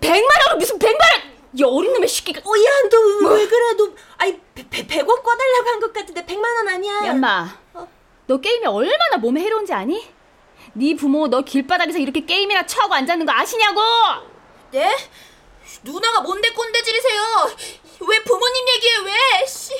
[0.00, 1.30] 100만 원 무슨 100만 원!
[1.52, 2.40] 이 어린 놈의 새끼가.
[2.40, 3.74] 어, 야, 너 왜 그래?
[3.76, 7.06] 너 아이 배, 배, 100원 꺼달라고 한 것 같은데 100만 원 아니야.
[7.06, 7.58] 얌마,
[8.26, 10.06] 너 게임이 얼마나 몸에 해로운지 아니?
[10.74, 13.80] 네 부모 너 길바닥에서 이렇게 게임이나 쳐하고 앉아있는 거 아시냐고!
[14.70, 14.94] 네?
[15.82, 17.22] 누나가 뭔데 꼰대질이세요?
[18.08, 19.46] 왜 부모님 얘기해 왜?
[19.46, 19.72] 씨,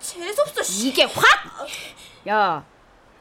[0.00, 0.62] 재수없어.
[0.62, 0.88] 씨.
[0.88, 1.66] 이게 확!
[2.28, 2.64] 야,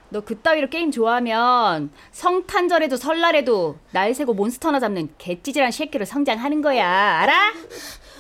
[0.10, 6.88] 너 그따위로 게임 좋아하면 성탄절에도 설날에도 날 새고 몬스터나 잡는 개찌질한 새끼로 성장하는 거야.
[7.22, 7.54] 알아?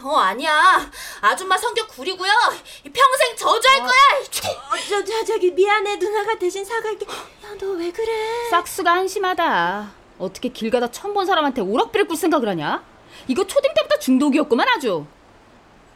[0.03, 0.89] 어 아니야.
[1.21, 2.31] 아줌마 성격 구리고요.
[2.83, 3.89] 평생 저주할 거야.
[3.89, 5.97] 어, 저, 저, 저기 미안해.
[5.97, 7.05] 누나가 대신 사갈게.
[7.05, 8.49] 야, 너 왜 그래?
[8.49, 9.91] 싹수가 한심하다.
[10.19, 12.83] 어떻게 길 가다 처음 본 사람한테 오락비를 꿀 생각을 하냐?
[13.27, 15.05] 이거 초딩 때부터 중독이었구만 아주.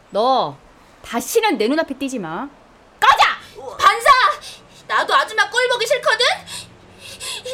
[0.10, 0.58] 너
[1.04, 2.48] 다시는 내 눈앞에 띄지 마.
[3.00, 3.76] 꺼져!
[3.78, 4.10] 반사.
[4.88, 6.26] 나도 아줌마 꼴 보기 싫거든.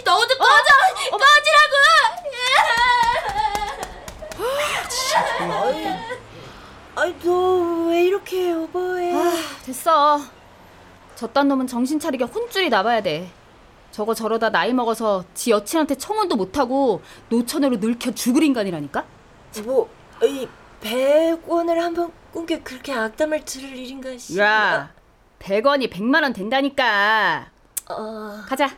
[0.03, 0.73] 너도 꺼져.
[1.11, 1.75] 꺼지라고.
[5.41, 6.28] 아
[7.07, 9.13] 이, 너 왜 이렇게 오버해?
[9.13, 9.33] 아,
[9.65, 10.19] 됐어.
[11.15, 13.29] 저딴 놈은 정신 차리게 혼쭐이 나봐야 돼.
[13.91, 19.03] 저거 저러다 나이 먹어서 지 여친한테 청혼도 못하고 노처녀로 늙혀 죽을 인간이라니까?
[19.63, 19.89] 뭐,
[20.23, 20.47] 이
[20.81, 24.37] 100원을 한번 꾼게 그렇게 악담을 들을 일인가 씨.
[24.39, 24.91] 야,
[25.39, 27.47] 100원이 100만 원 된다니까.
[27.89, 28.43] 어.
[28.47, 28.67] 가자.
[28.67, 28.75] 자,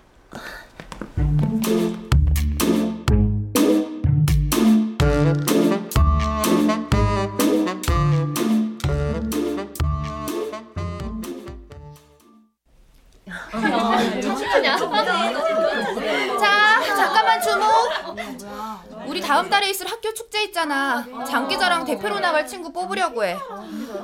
[19.31, 21.05] 다음 달에 있을 학교 축제 있잖아.
[21.25, 23.37] 장기자랑 대표로 나갈 친구 뽑으려고 해.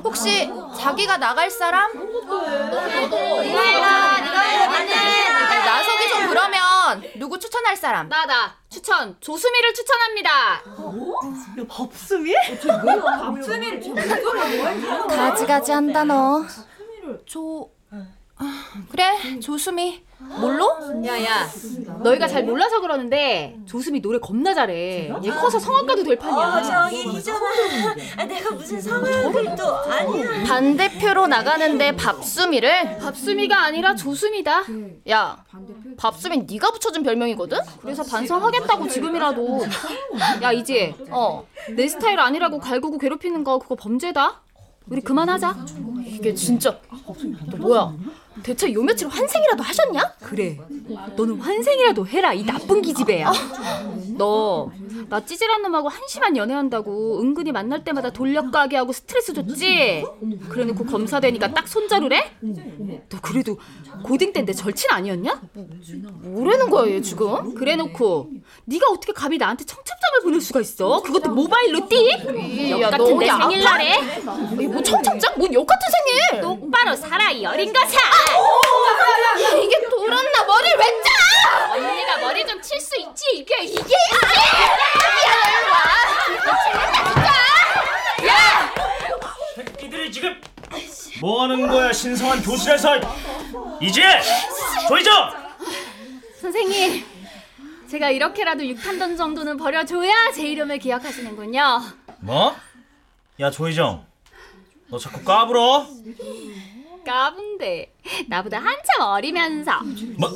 [0.01, 1.91] 혹시 자기가 나갈 사람?
[5.65, 8.07] 나서기 좀 그러면 누구 추천할 사람?
[8.07, 8.55] 나다.
[8.69, 9.17] 추천.
[9.19, 10.63] 조수미를 추천합니다.
[15.09, 16.45] 가지가지 한다 너.
[17.25, 17.76] 조 아,
[18.89, 20.67] 그래 조수미 뭘로?
[21.05, 21.47] 야야,
[22.03, 25.11] 너희가 잘 몰라서 그러는데 조수미 노래 겁나 잘해.
[25.23, 26.63] 얘 커서 성악가도 될 어, 판이야.
[26.89, 27.39] 저기 이잖아.
[28.17, 30.43] 아, 내가 무슨 성악을 또 아니야.
[30.43, 32.97] 반대표로 나가는데 밥수미를?
[32.97, 34.63] 밥수미가 아니라 조수미다.
[35.09, 35.43] 야
[35.97, 37.59] 밥수미 네가 붙여준 별명이거든?
[37.81, 39.65] 그래서 반성하겠다고 지금이라도.
[40.41, 44.41] 야 이지, 어내 스타일 아니라고 갈구고 괴롭히는 거 그거 범죄다.
[44.87, 45.55] 우리 그만하자.
[46.05, 46.79] 이게 진짜
[47.51, 47.93] 너 뭐야
[48.43, 50.13] 대체 요 며칠 환생이라도 하셨냐?
[50.23, 50.57] 그래.
[51.15, 53.31] 너는 환생이라도 해라 이 나쁜 기집애야.
[54.17, 54.71] 너
[55.09, 60.03] 나 찌질한 놈하고 한심한 연애한다고 은근히 만날 때마다 돌려가게 하고 스트레스 줬지?
[60.49, 62.31] 그래놓고 검사 되니까 딱 손자루래?
[63.09, 63.57] 너 그래도
[64.03, 65.41] 고딩 때인데 절친 아니었냐?
[66.21, 67.53] 뭐라는 거야 얘 지금?
[67.53, 68.29] 그래놓고
[68.65, 71.01] 네가 어떻게 감히 나한테 청첩장을 보낼 수가 있어?
[71.01, 72.69] 그것도 모바일로 띠?
[72.71, 74.01] 역 같은 내 생일날에
[74.67, 75.35] 뭐 청첩장?
[75.37, 75.87] 뭔역 같은
[76.31, 76.41] 생일?
[76.41, 77.97] 똑바로 살아 이 어린 것아!
[79.63, 79.79] 이게
[80.09, 80.43] 돌았나?
[80.45, 81.73] 머리를 왜 짜?
[81.73, 83.23] 언니가 머리 좀 칠 수 있지?
[83.35, 83.93] 이게 이게
[89.55, 90.39] 새끼들이 지금
[91.21, 92.95] 뭐 하는 거야 신성한 교실에서?
[93.81, 94.01] 이제
[94.87, 95.13] 조이정
[96.41, 97.05] 선생님
[97.89, 101.81] 제가 이렇게라도 6탄던 정도는 버려줘야 제 이름을 기억하시는군요.
[102.19, 102.53] 뭐?
[103.39, 104.05] 야 조이정.
[104.89, 105.87] 너 자꾸 까불어
[107.07, 107.93] 까분데
[108.27, 109.79] 나보다 한참 어리면서
[110.17, 110.29] 뭐?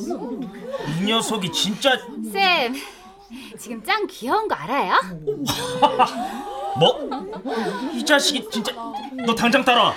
[1.02, 2.00] 이 녀석이 진짜
[2.32, 2.74] 쌤
[3.60, 4.94] 지금 짱 귀여운 거 알아요?
[6.80, 7.10] 뭐?
[7.94, 8.72] 이 자식이 진짜
[9.26, 9.94] 너 당장 따라와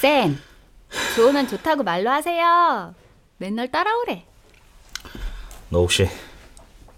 [0.00, 0.38] 쌤
[1.14, 2.94] 좋으면 좋다고 말로 하세요
[3.36, 4.24] 맨날 따라오래
[5.68, 6.08] 너 혹시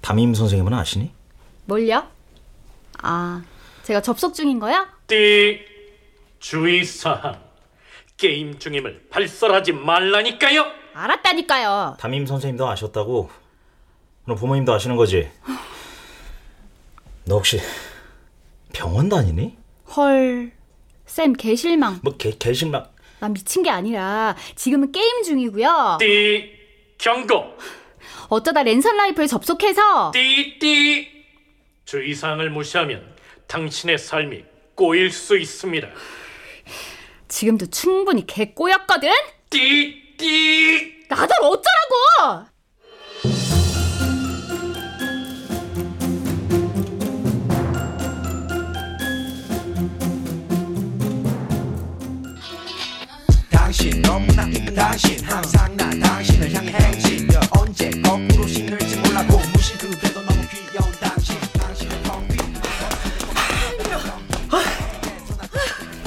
[0.00, 1.12] 담임 선생님은 아시니?
[1.64, 2.06] 뭘요?
[3.02, 3.42] 아
[3.82, 4.86] 제가 접속 중인 거요?
[5.08, 5.60] 띠
[6.38, 7.42] 주의사항
[8.16, 13.30] 게임 중임을 발설하지 말라니까요 알았다니까요 담임 선생님도 아셨다고
[14.24, 15.28] 그럼 부모님도 아시는 거지?
[17.24, 17.60] 너 혹시
[18.72, 19.56] 병원 다니니?
[19.96, 20.52] 헐.
[21.06, 21.98] 쌤 개실망.
[22.02, 22.86] 뭐 개, 개실망
[23.22, 25.98] 난 미친 게 아니라 지금은 게임 중이고요.
[26.00, 26.50] 띠
[26.98, 27.56] 경고
[28.28, 31.08] 어쩌다 랜선 라이프에 접속해서 띠띠
[31.84, 33.14] 주의사항을 무시하면
[33.46, 34.42] 당신의 삶이
[34.74, 35.88] 꼬일 수 있습니다.
[37.28, 39.08] 지금도 충분히 개 꼬였거든?
[39.50, 42.51] 띠띠 나들 어쩌라고!
[54.02, 60.40] 너무나 이쁜 당신 항상 난 당신을 향해 행진 언제 거꾸로 신을지 몰라도 무시 그대도 너무
[60.48, 62.38] 귀여운 당신 당신의 텅빈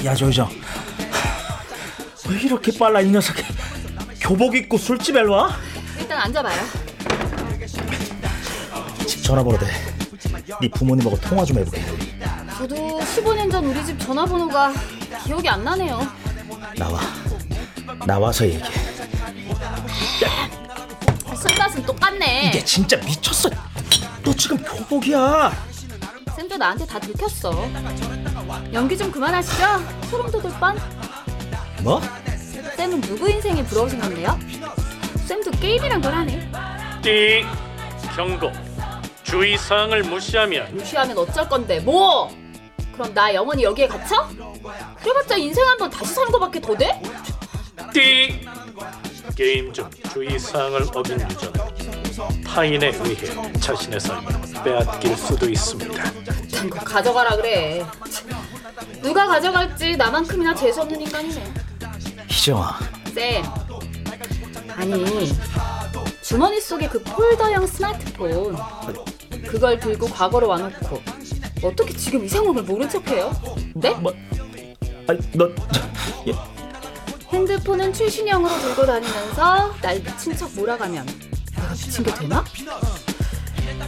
[0.04, 0.48] 야 조이정
[2.28, 3.42] 왜 이렇게 빨라 이 녀석이
[4.20, 5.56] 교복 입고 술집에 와?
[5.98, 6.62] 일단 앉아봐요.
[9.06, 9.66] 집 전화번호 대.
[10.60, 11.82] 네 부모님하고 통화 좀 해보게.
[12.58, 14.72] 저도 15년 전 우리 집 전화번호가
[15.24, 16.00] 기억이 안 나네요.
[16.76, 17.00] 나와.
[18.04, 18.64] 나와서 얘기해.
[21.36, 22.48] 손맛은 똑같네.
[22.48, 23.50] 이게 진짜 미쳤어.
[24.24, 25.52] 너 지금 교복이야.
[26.36, 27.68] 쌤도 나한테 다 들켰어.
[28.72, 29.64] 연기 좀 그만하시죠?
[30.10, 30.76] 소름 돋을 뻔.
[31.82, 32.00] 뭐?
[32.76, 34.38] 쌤은 누구 인생이 부러우신 건데요?
[35.26, 36.50] 쌤도 게임이란 걸 하네.
[37.02, 37.44] 띠
[38.14, 38.50] 경고.
[39.22, 42.30] 주의 사항을 무시하면 무시하면 어쩔 건데 뭐?
[42.92, 44.28] 그럼 나 영원히 여기에 갇혀?
[45.02, 47.00] 그래봤자 인생 한 번 다시 사는 거밖에 더 돼?
[47.92, 48.40] 띠
[49.36, 54.32] 게임 중 주의사항을 어긴 유저는 타인에 의해 자신의 삶을
[54.64, 56.12] 빼앗길 수도 있습니다.
[56.52, 57.84] 그거 가져가라 그래.
[59.02, 61.52] 누가 가져갈지 나만큼이나 재수 없는 인간이네.
[62.28, 62.78] 희정아.
[63.14, 63.44] 쌤.
[64.76, 65.04] 아니
[66.22, 68.56] 주머니 속에 그 폴더형 스마트폰
[69.46, 71.00] 그걸 들고 과거로 와놓고
[71.62, 73.32] 어떻게 지금 이 상황을 모른 척해요?
[73.74, 73.90] 네?
[73.94, 74.12] 뭐?
[75.08, 75.48] 아니 너
[76.26, 76.34] 예,
[77.32, 81.06] 핸드폰은 최신형으로 들고 다니면서 날 미친 척 몰아가면
[81.56, 82.44] 내가 미친 게 되나?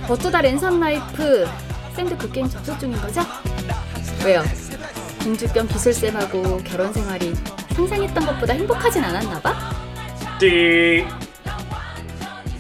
[0.09, 1.47] 어쩌다 랜선 라이프
[1.95, 3.21] 쌤도 그 게임 접속 중인 거죠?
[4.25, 4.43] 왜요?
[5.23, 7.35] 공주병 기술쌤하고 결혼 생활이
[7.75, 9.73] 상상했던 것보다 행복하진 않았나 봐?
[10.39, 11.05] 띠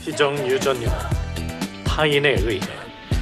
[0.02, 0.92] 희정 유저님은
[1.84, 2.60] 타인에 의해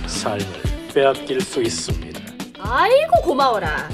[0.06, 0.46] 삶을
[0.94, 2.20] 빼앗길 수 있습니다.
[2.58, 3.88] 아이고 고마워라.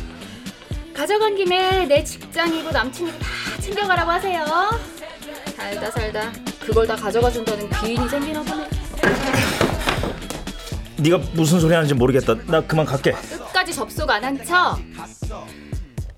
[0.94, 3.26] 가져간 김에 내 직장이고 남친이고 다
[3.62, 4.44] 챙겨가라고 하세요.
[5.56, 8.68] 살다 살다 그걸 다 가져가 준다는 귀인이 생기나 보네.
[10.96, 12.34] 네가 무슨 소리 하는지 모르겠다.
[12.46, 13.12] 나 그만 갈게.
[13.12, 14.78] 끝까지 접속 안 한 척.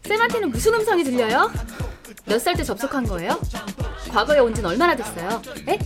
[0.03, 1.51] 쌤한테는 무슨 음성이 들려요?
[2.27, 3.39] 몇 살 때 접속한 거예요?
[4.11, 5.41] 과거에 온 지는 얼마나 됐어요?
[5.69, 5.79] 에?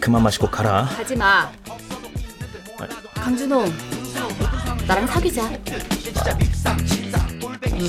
[0.00, 0.84] 그만 마시고 가라.
[0.96, 1.50] 가지 마.
[3.14, 3.64] 강준호,
[4.86, 5.50] 나랑 사귀자.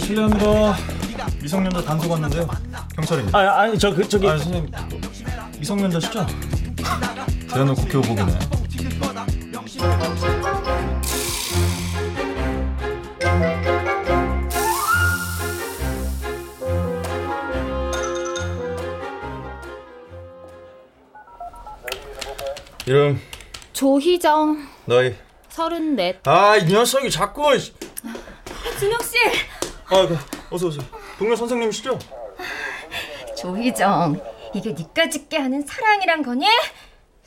[0.05, 0.75] 실례합니다.
[1.41, 2.47] 미성년자 단속 왔는데요.
[2.95, 3.37] 경찰입니다.
[3.37, 4.71] 아 아니 저 그 저기 아 선생님
[5.59, 6.25] 미성년자시죠?
[7.49, 8.37] 대한민국 교복이네.
[22.85, 23.19] 이름
[23.73, 25.15] 조희정, 너희.
[25.49, 26.27] 서른넷.
[26.27, 27.43] 아이 녀석이 자꾸.
[28.79, 29.15] 준혁 씨.
[29.85, 30.17] 아 그,
[30.49, 30.83] 어서 오세요.
[31.17, 31.97] 동료 선생님이시죠?
[33.37, 34.19] 조희정,
[34.53, 36.45] 이게 니까 짓게 하는 사랑이란 거니?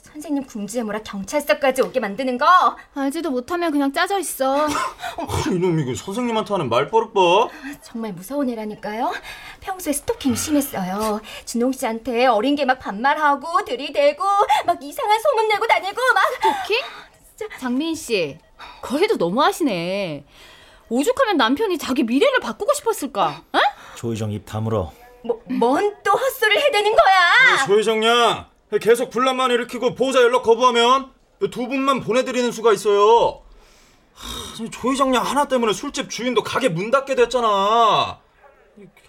[0.03, 2.47] 선생님 궁지에 몰아 경찰서까지 오게 만드는 거?
[2.95, 4.67] 알지도 못하면 그냥 짜져 있어.
[5.53, 7.21] 이놈 이거 선생님한테 하는 말버릇 봐.
[7.83, 9.13] 정말 무서운 애라니까요.
[9.61, 11.21] 평소에 스토킹 심했어요.
[11.45, 14.25] 준홍 씨한테 어린 게 막 반말하고 들이대고
[14.67, 16.79] 막 이상한 소문 내고 다니고 막 스토킹?
[17.61, 18.39] 장민 씨,
[18.83, 20.25] 거래도 너무하시네.
[20.89, 23.43] 오죽하면 남편이 자기 미래를 바꾸고 싶었을까?
[23.53, 23.59] 어?
[23.99, 24.93] 조희정 입 다물어.
[25.51, 27.67] 뭔또 헛소리를 해대는 거야?
[27.67, 28.47] 조희정 양
[28.81, 31.13] 계속 분란만 일으키고 보호자 연락 거부하면
[31.51, 33.43] 두 분만 보내드리는 수가 있어요.
[34.15, 38.21] 하, 조희정 양 하나 때문에 술집 주인도 가게 문 닫게 됐잖아.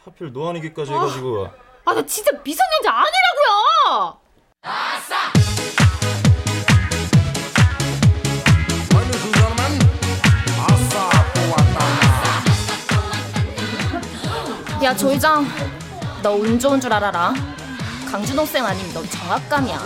[0.04, 1.50] 하필 너 아니기까지 해가지고.
[1.86, 4.20] 아, 나 진짜 미성년자 아니라고요!
[14.90, 15.46] 야 조희정,
[16.24, 17.32] 너 운 좋은 줄 알아라.
[18.10, 19.80] 강준호 쌤 아니면 너 정압감이야.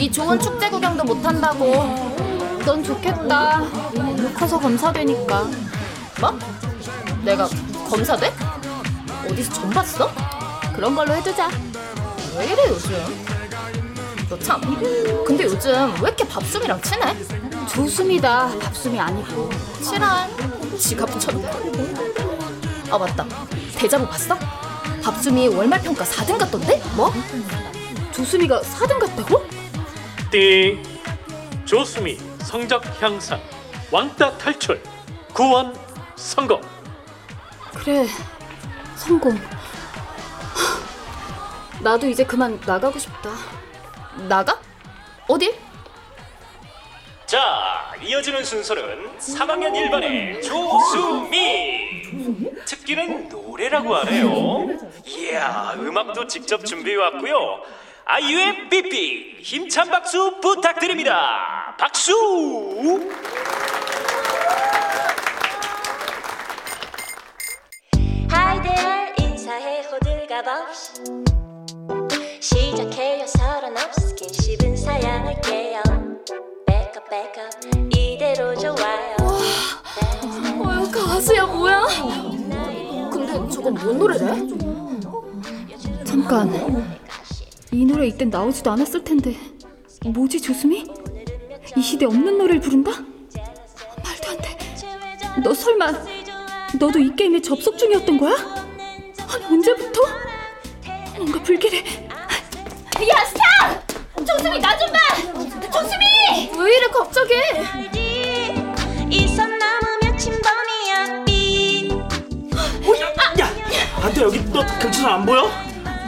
[0.00, 1.94] 이 좋은 축제 구경도 못 한다고.
[2.66, 3.62] 넌 좋겠다.
[4.36, 5.48] 커서 검사되니까.
[6.20, 6.36] 뭐?
[7.22, 7.48] 내가
[7.88, 8.34] 검사돼?
[9.30, 10.10] 어디서 전 봤어?
[10.74, 11.48] 그런 걸로 해두자.
[12.36, 12.96] 왜 이래 요즘?
[14.28, 14.60] 너 참.
[15.24, 15.70] 근데 요즘
[16.02, 17.14] 왜 이렇게 밥숨이랑 친해?
[17.68, 18.58] 조숨이다.
[18.58, 19.50] 밥숨이 아니고.
[19.80, 20.28] 친한.
[20.76, 22.23] 지갑 붙여놓고.
[22.90, 23.26] 아 맞다.
[23.76, 24.36] 대자보 봤어?
[25.02, 26.80] 밥숨이 월말 평가 4등 같던데?
[26.96, 27.12] 뭐?
[28.12, 29.44] 조수미가 4등 갔다고?
[30.30, 30.80] 띠
[31.64, 33.40] 조수미 성적 향상
[33.90, 34.82] 왕따 탈출
[35.32, 35.74] 구원
[36.16, 36.60] 성공.
[37.74, 38.06] 그래,
[38.96, 39.38] 성공.
[41.80, 43.30] 나도 이제 그만 나가고 싶다.
[44.28, 44.58] 나가?
[45.28, 45.54] 어딜?
[47.34, 52.02] 자, 이어지는 순서는 3학년 1반의 조수미.
[52.64, 54.68] 특기는 노래라고 하네요.
[55.04, 57.60] 이야, 음악도 직접 준비해 왔고요.
[58.04, 61.74] 아이유의 삐삐 힘찬 박수 부탁드립니다.
[61.76, 62.12] 박수!
[68.30, 70.92] 하이데얼 인사해 호들갑 없이
[77.96, 79.16] 이대로 좋아요
[80.58, 81.86] 어휴, 가수야 뭐야?
[83.12, 84.18] 근데 저건 뭔 노래래?
[86.04, 86.88] 잠깐.
[87.70, 89.36] 이 노래 이땐 나오지도 않았을 텐데.
[90.04, 90.86] 뭐지 조수미?
[91.76, 92.90] 이 시대 없는 노래를 부른다?
[92.90, 94.58] 말도 안 돼.
[95.42, 95.92] 너 설마
[96.80, 98.34] 너도 이 게임에 접속 중이었던 거야?
[99.28, 100.00] 아니 언제부터?
[101.16, 101.78] 뭔가 불길해.
[101.78, 104.26] 야 스탑!
[104.26, 105.70] 조수미 나 좀 봐!
[105.70, 106.13] 조수미!
[106.64, 107.34] 왜 이래 갑자기?
[107.90, 109.28] 삐
[114.02, 115.50] 안돼 여기 너 근처 안 보여?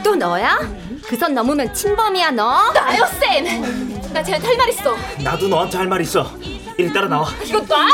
[0.03, 0.59] 또 너야?
[1.07, 2.71] 그 선 넘으면 침범이야 너?
[2.73, 4.11] 나요 쌤!
[4.13, 4.95] 나 쟤한테 할말 있어.
[5.23, 6.31] 나도 너한테 할 말 있어.
[6.77, 7.29] 이리 따라 나와.
[7.43, 7.87] 이거 놔!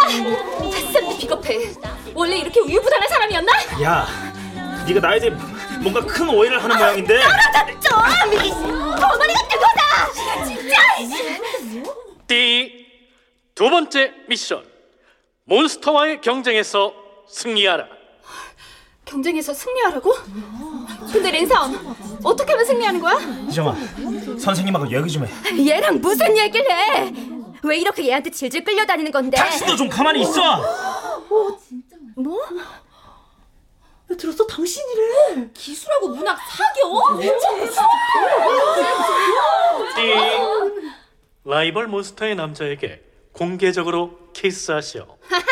[0.91, 1.71] 쌤도 비겁해.
[2.13, 3.51] 원래 이렇게 우유부단한 사람이었나?
[3.83, 4.07] 야,
[4.87, 5.31] 네가 나에 대해
[5.81, 7.21] 뭔가 큰 오해를 하는 모양인데.
[7.81, 7.97] 좀!
[7.97, 10.45] 어머니 같은 거다!
[10.45, 10.77] 진짜!
[12.33, 12.87] 띠.
[13.53, 14.65] 두 번째 미션.
[15.43, 16.91] 몬스터와의 경쟁에서
[17.29, 17.85] 승리하라.
[19.05, 20.11] 경쟁에서 승리하라고?
[21.11, 23.19] 근데 랜섬 어떻게 하면 승리하는 거야?
[23.49, 23.75] 이정아,
[24.39, 25.67] 선생님하고 얘기 좀 해.
[25.67, 27.13] 얘랑 무슨 얘기를 해?
[27.61, 29.37] 왜 이렇게 얘한테 질질 끌려다니는 건데?
[29.37, 30.41] 당신도 좀 가만히 있어.
[32.15, 32.39] 뭐?
[34.17, 34.45] 들었어?
[34.47, 35.49] 당신이래.
[35.53, 37.19] 기술하고 문학 사겨?
[39.95, 40.32] 띠.
[41.45, 43.01] 라이벌 몬스터의 남자에게
[43.33, 45.05] 공개적으로 키스하시오.
[45.27, 45.43] 하하!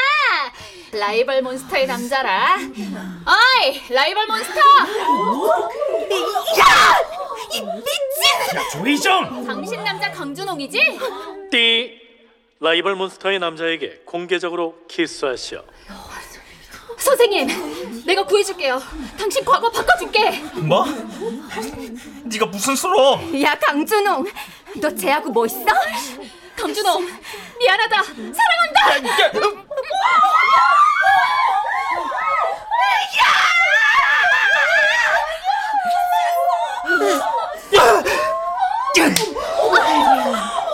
[0.94, 2.58] 라이벌 몬스터의 남자라.
[2.58, 4.60] 어이, 라이벌 몬스터!
[6.60, 6.66] 야!
[7.54, 8.56] 이 미친!
[8.56, 9.46] 야, 조이정.
[9.46, 11.00] 당신 남자 강준홍이지?
[11.52, 12.02] 띠.
[12.60, 15.64] 라이벌 몬스터의 남자에게 공개적으로 키스하시오.
[16.98, 18.80] 선생님, 내가 구해줄게요.
[19.18, 20.30] 당신 과거 바꿔줄게.
[20.62, 20.86] 뭐?
[22.26, 23.20] 네가 무슨 수로?
[23.42, 24.26] 야 강준홍,
[24.80, 25.66] 너 쟤하고 뭐 있어?
[26.56, 27.08] 강준홍,
[27.60, 28.04] 미안하다.
[28.04, 29.42] 사랑한다.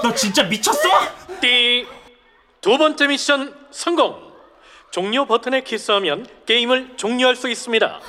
[0.04, 0.80] 너 진짜 미쳤어?
[1.42, 1.88] 띠.
[2.62, 4.28] 두 번째 미션 성공.
[4.92, 8.00] 종료 버튼에 키스하면 게임을 종료할 수 있습니다.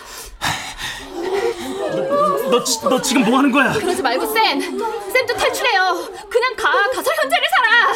[2.50, 3.72] 너, 지- 너 지금 뭐 하는 거야?
[3.74, 4.60] 그러지 말고 쌤.
[4.60, 6.08] 쌤도 탈출해요.
[6.28, 6.70] 그냥 가.
[6.90, 7.92] 가서 현재를 살아.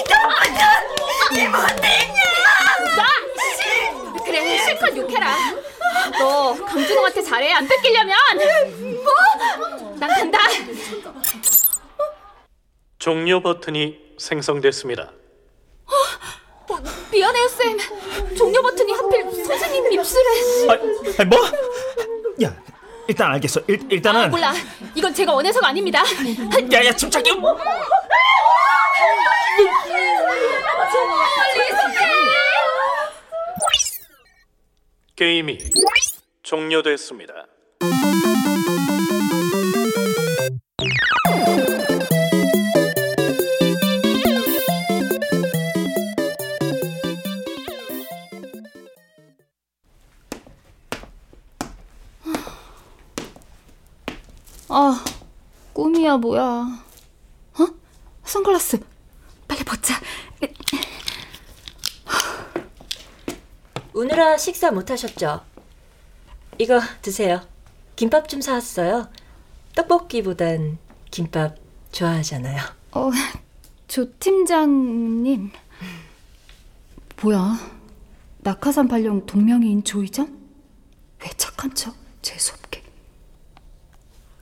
[0.00, 2.16] 이거는 이모님이야!
[2.96, 3.06] 나!
[4.24, 5.36] 그래, 실컷 욕해라.
[6.18, 7.52] 너 강준홍한테 잘해.
[7.52, 8.16] 안 뺏기려면.
[9.04, 9.94] 뭐?
[9.98, 10.38] 난 간다.
[12.98, 15.12] 종료 버튼이 생성됐습니다.
[16.68, 16.76] 어,
[17.12, 17.78] 미안해요, 쌤.
[18.36, 20.24] 종료 버튼이 하필 선생님 입술에.
[21.18, 21.38] 아, 뭐?
[22.42, 22.54] 야,
[23.08, 23.60] 일단 알겠어.
[23.68, 24.52] 일, 일단은 아, 몰라.
[24.94, 26.02] 이건 제가 원해서가 아닙니다.
[26.72, 27.30] 야야 침착해.
[35.16, 35.58] 게임이
[36.42, 37.32] 종료됐습니다.
[64.46, 65.40] 식사 못 하셨죠?
[66.58, 67.44] 이거 드세요.
[67.96, 69.10] 김밥 좀 사왔어요.
[69.74, 70.78] 떡볶이보단
[71.10, 71.56] 김밥
[71.90, 72.62] 좋아하잖아요.
[72.92, 73.10] 어,
[73.88, 75.50] 조 팀장님.
[77.20, 77.58] 뭐야?
[78.38, 80.38] 낙하산 발령 동명이인 조이정?
[81.24, 81.96] 왜 착한 척?
[82.22, 82.84] 재수없게.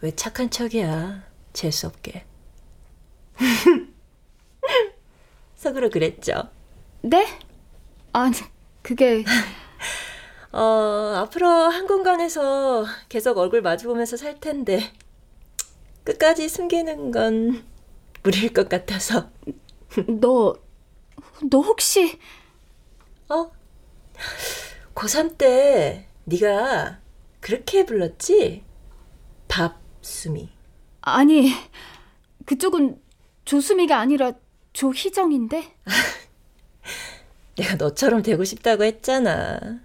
[0.03, 1.23] 왜 착한 척이야?
[1.55, 2.27] 재수 없게.
[5.57, 6.51] 속으로 그랬죠.
[7.01, 7.27] 네?
[8.13, 8.37] 아니,
[8.83, 9.25] 그게
[10.55, 14.93] 어, 앞으로 한 공간에서 계속 얼굴 마주보면서 살 텐데
[16.05, 17.65] 끝까지 숨기는 건
[18.23, 19.31] 무리일 것 같아서.
[20.21, 20.55] 너,
[21.51, 22.21] 너 혹시
[23.29, 23.51] 어?
[24.95, 27.01] 고3 때 네가
[27.41, 28.63] 그렇게 불렀지?
[29.49, 30.51] 밥수미.
[31.01, 31.51] 아니,
[32.47, 33.03] 그쪽은
[33.45, 34.33] 조수미가 아니라
[34.73, 35.75] 조희정인데?
[37.59, 39.81] 내가 너처럼 되고 싶다고 했잖아.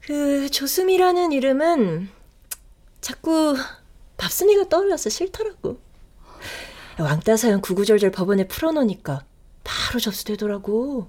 [0.00, 2.08] 그 조수미라는 이름은
[3.00, 3.56] 자꾸
[4.16, 5.80] 밥순이가 떠올라서 싫더라고.
[6.98, 9.24] 왕따 사연 구구절절 법원에 풀어놓으니까
[9.64, 11.08] 바로 접수되더라고.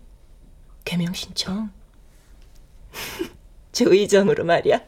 [0.86, 1.72] 개명 신청.
[3.72, 4.82] 조의정으로 말이야.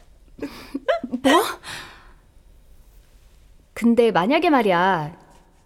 [1.22, 1.42] 뭐?
[3.72, 5.16] 근데 만약에 말이야,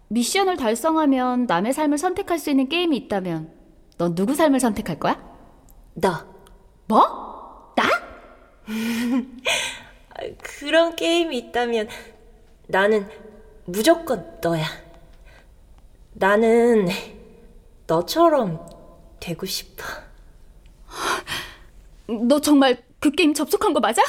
[0.09, 3.53] 미션을 달성하면 남의 삶을 선택할 수 있는 게임이 있다면,
[3.97, 5.21] 넌 누구 삶을 선택할 거야?
[5.93, 6.27] 나.
[6.87, 7.28] 뭐?
[8.69, 10.25] 나?
[10.41, 11.89] 그런 게임이 있다면
[12.67, 13.09] 나는
[13.65, 14.65] 무조건 너야.
[16.13, 16.87] 나는
[17.87, 18.65] 너처럼
[19.19, 19.83] 되고 싶어.
[22.27, 24.01] 너 정말 그 게임 접속한 거 맞아?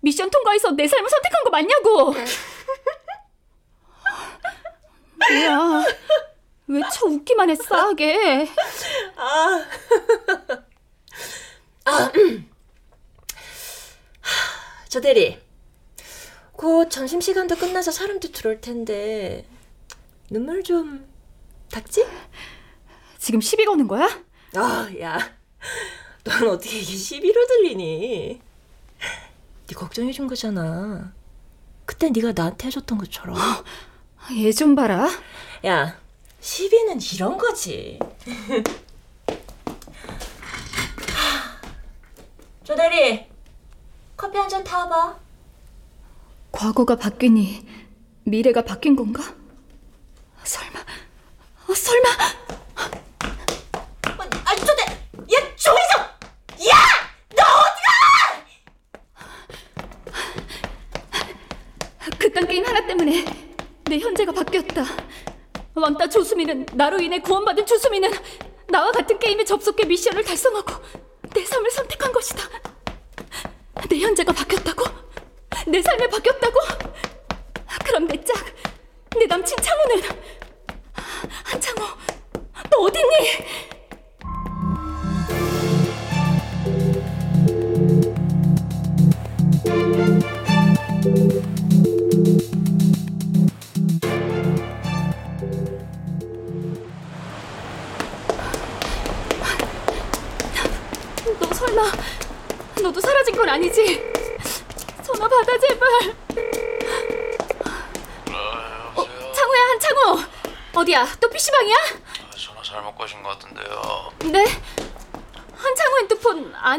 [0.00, 2.14] 미션 통과해서 내 삶을 선택한 거 맞냐고!
[5.18, 5.84] 뭐야,
[6.66, 8.48] 왜 쳐 웃기만 해, 싸하게.
[9.16, 9.64] 아.
[11.86, 12.12] 아.
[14.92, 15.38] 저 대리.
[16.52, 19.46] 곧 점심시간도 끝나서 사람도 들어올 텐데
[20.28, 21.08] 눈물 좀
[21.70, 22.04] 닦지?
[23.16, 24.06] 지금 시비 거는 거야?
[24.54, 25.18] 아, 야.
[26.24, 28.42] 넌 어떻게 이게 시비로 들리니?
[29.66, 31.14] 네 걱정해 준 거잖아.
[31.86, 33.34] 그때 네가 나한테 해줬던 것처럼.
[34.44, 35.08] 얘 좀 봐라.
[35.64, 35.98] 야,
[36.40, 37.98] 시비는 이런 거지.
[42.64, 43.31] 조 대리,
[44.16, 45.16] 커피 한 잔 타봐.
[46.52, 47.66] 과거가 바뀌니
[48.24, 49.22] 미래가 바뀐 건가?
[50.44, 50.78] 설마,
[51.68, 52.08] 어, 설마.
[54.44, 56.00] 아니, 조 대, 야, 조희정!
[56.68, 56.74] 야!
[57.36, 57.88] 너 어디가!
[62.18, 63.24] 그딴 게임 하나 때문에
[63.84, 64.84] 내 현재가 바뀌었다.
[65.74, 68.10] 왕따 조수미는 나로 인해 구원받은 조수미는
[68.68, 70.74] 나와 같은 게임에 접속해 미션을 달성하고
[71.34, 72.42] 내 삶을 선택한 것이다.
[73.92, 74.86] 내 현재가 바뀌었다고?
[75.66, 76.60] 내 삶이 바뀌었다고?
[77.84, 78.42] 그럼 내 짝,
[79.18, 80.02] 내 남친 창호는
[81.44, 81.84] 한창호,
[82.70, 83.71] 너 어딨니?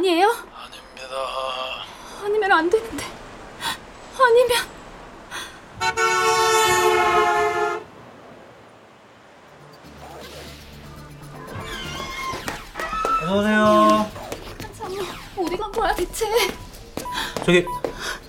[0.03, 0.27] 아니에요?
[0.53, 1.85] 아닙니다.
[2.25, 3.05] 아니면 안 되는데.
[4.19, 4.67] 아니면
[13.23, 14.11] 어서 오세요.
[14.77, 16.25] 창호 어디 간 거야 대체?
[17.45, 17.65] 저기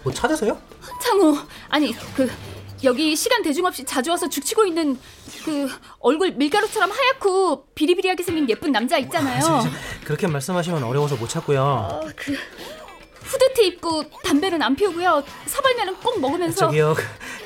[0.04, 0.56] 뭐 찾으세요?
[1.02, 1.36] 창호
[1.70, 2.30] 아니 그
[2.84, 4.98] 여기 시간 대중 없이 자주 와서 죽치고 있는
[5.44, 5.68] 그
[5.98, 9.40] 얼굴 밀가루처럼 하얗고 비리비리하게 생긴 예쁜 남자 있잖아요.
[10.04, 11.62] 그렇게 말씀하시면 어려워서 못 찾고요.
[11.62, 12.36] 어, 그
[13.22, 15.24] 후드티 입고 담배는 안 피우고요.
[15.46, 16.94] 사발면은 꼭 먹으면서 저기요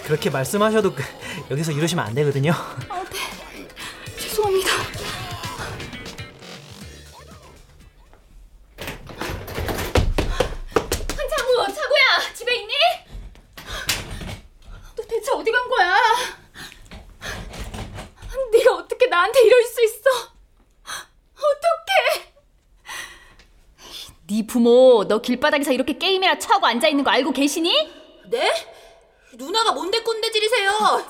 [0.05, 1.03] 그렇게 말씀하셔도 그-
[1.51, 2.53] 여기서 이러시면 안 되거든요.
[2.89, 3.67] 어, 네.
[4.19, 4.71] 죄송합니다.
[24.59, 27.71] 부모 너 길바닥에서 이렇게 게임이나 쳐하고 앉아 있는 거 알고 계시니?
[28.31, 28.53] 네?
[29.35, 31.07] 누나가 뭔데 꼰대질이세요?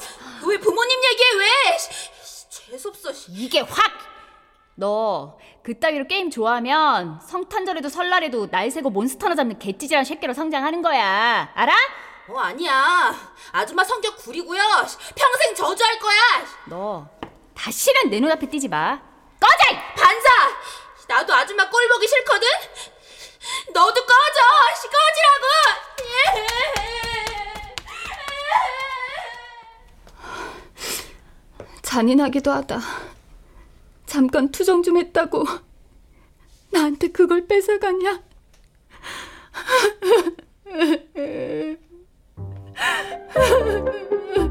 [0.47, 1.47] 왜 부모님 얘기해 왜?
[2.51, 3.11] 재수없어.
[3.31, 3.93] 이게 확!
[4.75, 11.51] 너 그따위로 게임 좋아하면 성탄절에도 설날에도 날 새고 몬스터나 잡는 개찌질한 새끼로 성장하는 거야.
[11.55, 11.75] 알아?
[12.29, 13.15] 어 아니야.
[13.53, 14.61] 아줌마 성격 구리고요.
[15.17, 16.21] 평생 저주할 거야.
[16.67, 17.09] 너
[17.55, 19.01] 다시는 내 눈앞에 띄지 마.
[19.41, 19.81] 꺼져!
[19.97, 20.29] 반사.
[21.09, 22.47] 나도 아줌마 꼴 보기 싫거든.
[23.73, 24.39] 너도 꺼져.
[24.81, 25.47] 씨, 꺼지라고.
[31.83, 32.81] 잔인하기도 하다.
[34.07, 35.45] 잠깐 투정 좀 했다고
[36.71, 38.23] 나한테 그걸 뺏어가냐?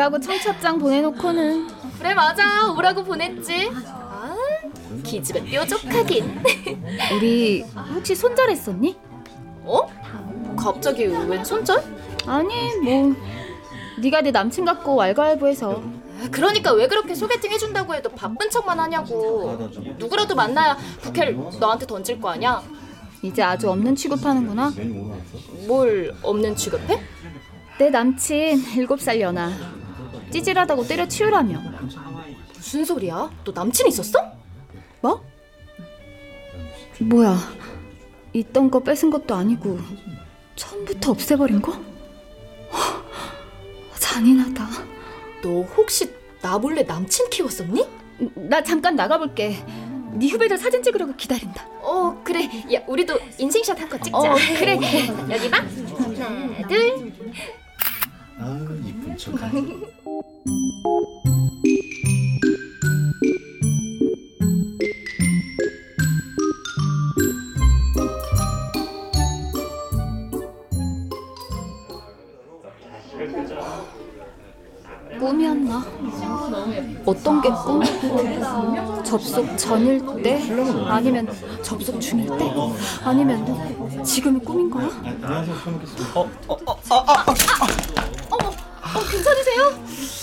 [0.00, 3.70] 오라고 청첩장 보내놓고는 그래 맞아 오라고 보냈지.
[3.74, 4.34] 아
[5.04, 6.40] 기집애 뾰족하긴.
[7.14, 7.60] 우리
[7.94, 8.96] 혹시 손절했었니?
[9.64, 9.80] 어?
[10.56, 11.84] 갑자기 웬 손절?
[12.26, 12.48] 아니
[12.82, 13.14] 뭐
[13.98, 15.82] 네가 내 남친 같고 왈가왈부해서
[16.30, 19.68] 그러니까 왜 그렇게 소개팅 해준다고 해도 바쁜 척만 하냐고.
[19.98, 22.62] 누구라도 만나야 부케를 너한테 던질 거 아니야?
[23.20, 24.72] 이제 아주 없는 취급하는구나.
[25.66, 27.02] 뭘 없는 취급해?
[27.78, 29.50] 내 남친 7살 연하
[30.30, 31.60] 찌질하다고 때려치우라며
[32.56, 33.30] 무슨 소리야?
[33.44, 34.18] 너 남친 있었어?
[35.00, 35.24] 뭐?
[37.00, 37.36] 뭐야
[38.32, 39.78] 있던 거 뺏은 것도 아니고
[40.56, 41.72] 처음부터 없애버린 거?
[41.72, 43.02] 허,
[43.98, 44.68] 잔인하다
[45.42, 46.12] 너 혹시
[46.42, 47.86] 나 몰래 남친 키웠었니?
[48.34, 49.64] 나 잠깐 나가볼게
[50.12, 54.74] 네 후배들 사진 찍으려고 기다린다 어 그래 야 우리도 인생샷 한컷 찍자 어, 그래.
[55.30, 57.12] 여기 봐 하나 둘
[58.42, 58.58] 아
[73.20, 73.90] 이쁜 척.
[75.18, 75.84] 꿈이었나?
[77.04, 77.82] 어떤 게 꿈?
[79.04, 80.40] 접속 전일 때?
[80.88, 81.28] 아니면
[81.62, 82.50] 접속 중일 때?
[83.04, 84.86] 아니면 지금이 꿈인 거야?
[86.14, 87.04] 어, 어머, 어,
[89.20, 89.64] 괜찮으세요?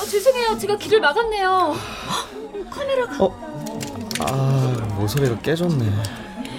[0.02, 0.58] 아, 죄송해요.
[0.58, 1.52] 제가 길을 막았네요.
[1.52, 3.24] 어, 카메라가.
[3.24, 3.48] 어?
[4.20, 5.86] 아 모서리가 깨졌네.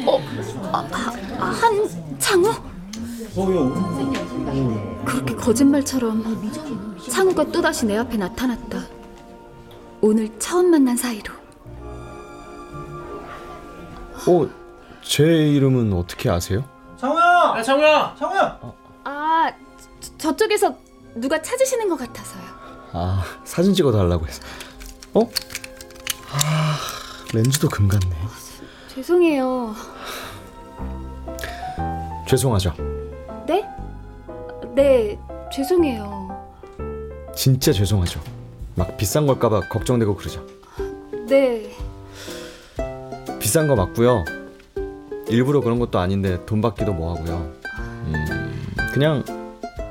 [0.07, 0.21] 어,
[0.73, 0.87] 아,
[1.39, 2.53] 아, 한 창우?
[5.05, 6.25] 그렇게 거짓말처럼
[7.11, 8.79] 창우가 또다시 내 앞에 나타났다.
[10.01, 11.35] 오늘 처음 만난 사이로.
[14.27, 14.49] 어,
[15.03, 16.65] 제 이름은 어떻게 아세요?
[16.99, 17.55] 창우야!
[17.57, 18.15] 야 창우야!
[18.19, 18.61] 창우야!
[19.05, 19.53] 아,
[20.01, 20.77] 저, 저쪽에서
[21.21, 22.43] 누가 찾으시는 것 같아서요.
[22.93, 24.43] 아 사진 찍어 달라고 해서.
[25.15, 25.21] 어?
[26.33, 26.79] 아
[27.33, 28.09] 렌즈도 금 같네.
[28.95, 29.75] 죄송해요.
[32.27, 32.75] 죄송하죠.
[33.47, 33.65] 네?
[34.75, 35.19] 네,
[35.53, 36.29] 죄송해요.
[37.35, 38.21] 진짜 죄송하죠.
[38.75, 40.45] 막 비싼 걸까봐 걱정되고 그러죠.
[41.27, 41.75] 네,
[43.41, 44.25] 비싼 거 맞고요.
[45.29, 47.53] 일부러 그런 것도 아닌데 돈 받기도 뭐하고요.
[48.07, 49.25] 음, 그냥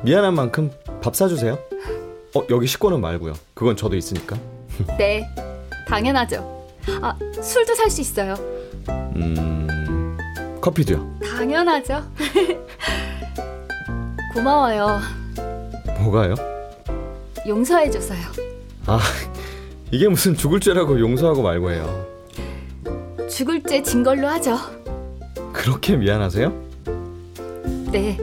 [0.03, 0.71] 미안한 만큼
[1.01, 1.57] 밥 사주세요.
[2.35, 3.33] 어 여기 식권은 말고요.
[3.53, 4.37] 그건 저도 있으니까.
[4.97, 5.27] 네,
[5.87, 6.67] 당연하죠.
[7.01, 8.35] 아, 술도 살 수 있어요.
[9.15, 10.17] 음
[10.61, 11.19] 커피도요.
[11.23, 12.03] 당연하죠.
[14.33, 14.99] 고마워요.
[16.01, 16.35] 뭐가요?
[17.47, 18.19] 용서해줘서요.
[18.85, 18.99] 아
[19.91, 22.05] 이게 무슨 죽을 죄라고 용서하고 말고 해요.
[23.29, 24.57] 죽을 죄 진 걸로 하죠.
[25.53, 26.67] 그렇게 미안하세요?
[27.91, 28.17] 네,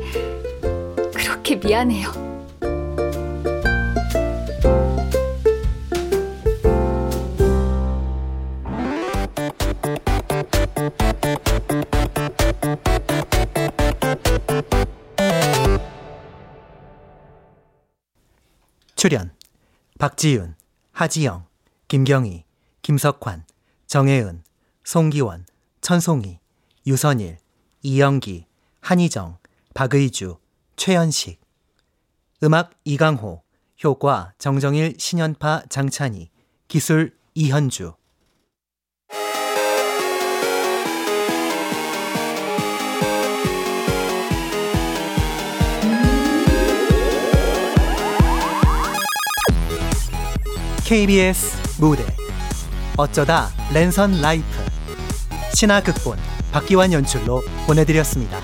[1.15, 2.24] 그렇게 미안해요.
[19.05, 19.37] 출연
[19.99, 20.55] 박지윤,
[20.93, 21.47] 하지영,
[21.89, 22.45] 김경희,
[22.81, 23.45] 김석환,
[23.87, 24.43] 정혜은,
[24.83, 25.45] 송기원,
[25.83, 26.39] 천송이,
[26.87, 27.37] 유선일,
[27.83, 28.47] 이영기,
[28.81, 29.37] 한희정,
[29.75, 30.39] 박의주,
[30.77, 31.39] 최현식.
[32.45, 33.43] 음악 이강호,
[33.85, 36.31] 효과 정정일, 신연파 장찬희,
[36.67, 37.93] 기술 이현주
[50.85, 52.05] KBS 무대
[52.99, 54.45] 어쩌다 랜선 라이프
[55.55, 56.19] 신화 극본
[56.53, 58.39] 박기환 연출로 보내드렸습니다.